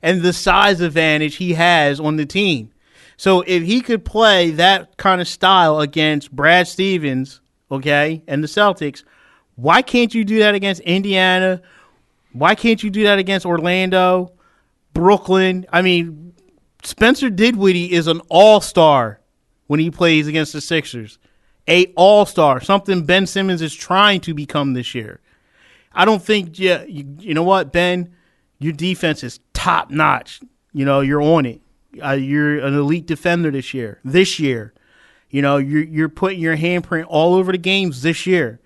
and 0.01 0.21
the 0.21 0.33
size 0.33 0.81
advantage 0.81 1.35
he 1.35 1.53
has 1.53 1.99
on 1.99 2.17
the 2.17 2.25
team. 2.25 2.71
So 3.15 3.41
if 3.41 3.63
he 3.63 3.81
could 3.81 4.03
play 4.03 4.51
that 4.51 4.97
kind 4.97 5.21
of 5.21 5.27
style 5.27 5.79
against 5.79 6.31
Brad 6.31 6.67
Stevens, 6.67 7.39
okay, 7.71 8.21
and 8.27 8.43
the 8.43 8.47
Celtics, 8.47 9.03
why 9.55 9.81
can't 9.81 10.13
you 10.13 10.23
do 10.23 10.39
that 10.39 10.55
against 10.55 10.81
Indiana? 10.81 11.61
Why 12.31 12.55
can't 12.55 12.81
you 12.81 12.89
do 12.89 13.03
that 13.03 13.19
against 13.19 13.45
Orlando, 13.45 14.31
Brooklyn? 14.93 15.65
I 15.71 15.81
mean, 15.81 16.33
Spencer 16.83 17.29
Dinwiddie 17.29 17.91
is 17.91 18.07
an 18.07 18.21
all-star 18.29 19.19
when 19.67 19.79
he 19.79 19.91
plays 19.91 20.27
against 20.27 20.53
the 20.53 20.61
Sixers. 20.61 21.19
A 21.67 21.85
all-star, 21.95 22.59
something 22.59 23.05
Ben 23.05 23.25
Simmons 23.25 23.61
is 23.61 23.73
trying 23.73 24.21
to 24.21 24.33
become 24.33 24.73
this 24.73 24.93
year. 24.93 25.21
I 25.93 26.05
don't 26.05 26.21
think 26.21 26.57
yeah, 26.59 26.83
you, 26.83 27.15
you 27.19 27.33
know 27.33 27.43
what, 27.43 27.71
Ben, 27.71 28.13
your 28.59 28.73
defense 28.73 29.23
is 29.23 29.39
top 29.53 29.91
notch. 29.91 30.41
You 30.73 30.85
know, 30.85 31.01
you're 31.01 31.21
on 31.21 31.45
it. 31.45 31.61
Uh, 32.03 32.13
you're 32.13 32.57
an 32.59 32.73
elite 32.73 33.05
defender 33.05 33.51
this 33.51 33.73
year. 33.73 33.99
This 34.03 34.39
year, 34.39 34.73
you 35.29 35.41
know, 35.41 35.57
you're 35.57 35.83
you're 35.83 36.09
putting 36.09 36.39
your 36.39 36.57
handprint 36.57 37.05
all 37.07 37.35
over 37.35 37.51
the 37.51 37.59
games 37.59 38.01
this 38.01 38.25
year. 38.25 38.59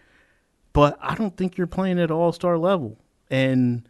But 0.78 0.96
I 1.02 1.16
don't 1.16 1.36
think 1.36 1.58
you're 1.58 1.66
playing 1.66 2.00
at 2.00 2.12
all 2.12 2.32
star 2.32 2.56
level, 2.56 3.00
and 3.32 3.90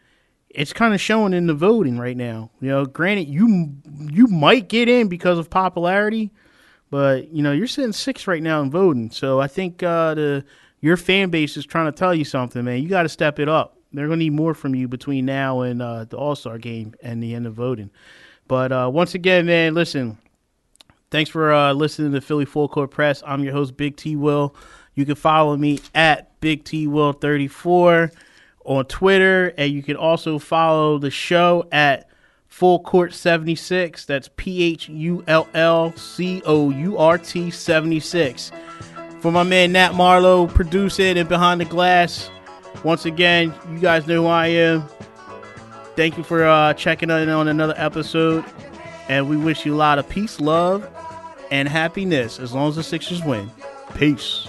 it's 0.49 0.71
kind 0.71 0.93
of 0.93 1.01
showing 1.01 1.33
in 1.33 1.45
the 1.45 1.53
voting 1.53 1.99
right 1.99 2.15
now. 2.15 2.49
You 2.61 2.69
know, 2.69 2.85
granted, 2.85 3.27
you 3.27 3.73
you 4.09 4.27
might 4.27 4.69
get 4.69 4.87
in 4.87 5.09
because 5.09 5.37
of 5.37 5.49
popularity, 5.49 6.31
but 6.89 7.27
you 7.27 7.43
know 7.43 7.51
you're 7.51 7.67
sitting 7.67 7.91
six 7.91 8.25
right 8.25 8.41
now 8.41 8.61
in 8.61 8.71
voting. 8.71 9.11
So 9.11 9.41
I 9.41 9.47
think 9.47 9.83
uh, 9.83 10.13
the 10.13 10.45
your 10.79 10.95
fan 10.95 11.29
base 11.29 11.57
is 11.57 11.65
trying 11.65 11.91
to 11.91 11.91
tell 11.91 12.15
you 12.15 12.23
something, 12.23 12.63
man. 12.63 12.81
You 12.81 12.87
got 12.87 13.03
to 13.03 13.09
step 13.09 13.37
it 13.37 13.49
up. 13.49 13.77
They're 13.91 14.07
going 14.07 14.19
to 14.19 14.23
need 14.23 14.31
more 14.31 14.53
from 14.53 14.73
you 14.73 14.87
between 14.87 15.25
now 15.25 15.63
and 15.63 15.81
uh, 15.81 16.05
the 16.05 16.15
All 16.15 16.37
Star 16.37 16.57
game 16.57 16.95
and 17.03 17.21
the 17.21 17.35
end 17.35 17.47
of 17.47 17.53
voting. 17.53 17.91
But 18.47 18.71
uh, 18.71 18.89
once 18.93 19.13
again, 19.13 19.45
man, 19.45 19.73
listen, 19.73 20.19
thanks 21.11 21.29
for 21.29 21.51
uh, 21.51 21.73
listening 21.73 22.13
to 22.13 22.21
Philly 22.21 22.45
Full 22.45 22.69
Court 22.69 22.91
Press. 22.91 23.21
I'm 23.27 23.43
your 23.43 23.51
host, 23.51 23.75
Big 23.75 23.97
T 23.97 24.15
Will. 24.15 24.55
You 24.95 25.05
can 25.05 25.15
follow 25.15 25.57
me 25.57 25.81
at 25.93 26.26
Big 26.39 26.63
T 26.63 26.87
Will 26.87 27.13
34 27.13 28.11
on 28.65 28.85
Twitter, 28.85 29.53
and 29.57 29.71
you 29.71 29.81
can 29.81 29.95
also 29.95 30.39
follow 30.39 30.97
the 30.97 31.09
show 31.09 31.67
at 31.71 32.09
Full 32.47 32.79
Court 32.79 33.13
76. 33.13 34.05
That's 34.05 34.29
P 34.35 34.63
H 34.63 34.89
U 34.89 35.23
L 35.27 35.47
L 35.53 35.95
C 35.95 36.41
O 36.45 36.69
U 36.69 36.97
R 36.97 37.17
T 37.17 37.49
76. 37.49 38.51
For 39.19 39.31
my 39.31 39.43
man 39.43 39.71
Nat 39.71 39.93
Marlowe, 39.93 40.47
producing 40.47 41.17
and 41.17 41.29
behind 41.29 41.61
the 41.61 41.65
glass. 41.65 42.29
Once 42.83 43.05
again, 43.05 43.53
you 43.71 43.79
guys 43.79 44.05
know 44.05 44.23
who 44.23 44.27
I 44.27 44.47
am. 44.47 44.83
Thank 45.95 46.17
you 46.17 46.23
for 46.23 46.45
uh, 46.45 46.73
checking 46.75 47.09
in 47.09 47.29
on 47.29 47.47
another 47.47 47.73
episode. 47.75 48.45
And 49.09 49.29
we 49.29 49.37
wish 49.37 49.65
you 49.65 49.73
a 49.73 49.77
lot 49.77 49.97
of 49.97 50.07
peace, 50.07 50.39
love, 50.39 50.87
and 51.49 51.67
happiness 51.67 52.39
as 52.39 52.53
long 52.53 52.69
as 52.69 52.75
the 52.75 52.83
Sixers 52.83 53.23
win. 53.23 53.49
Peace. 53.95 54.47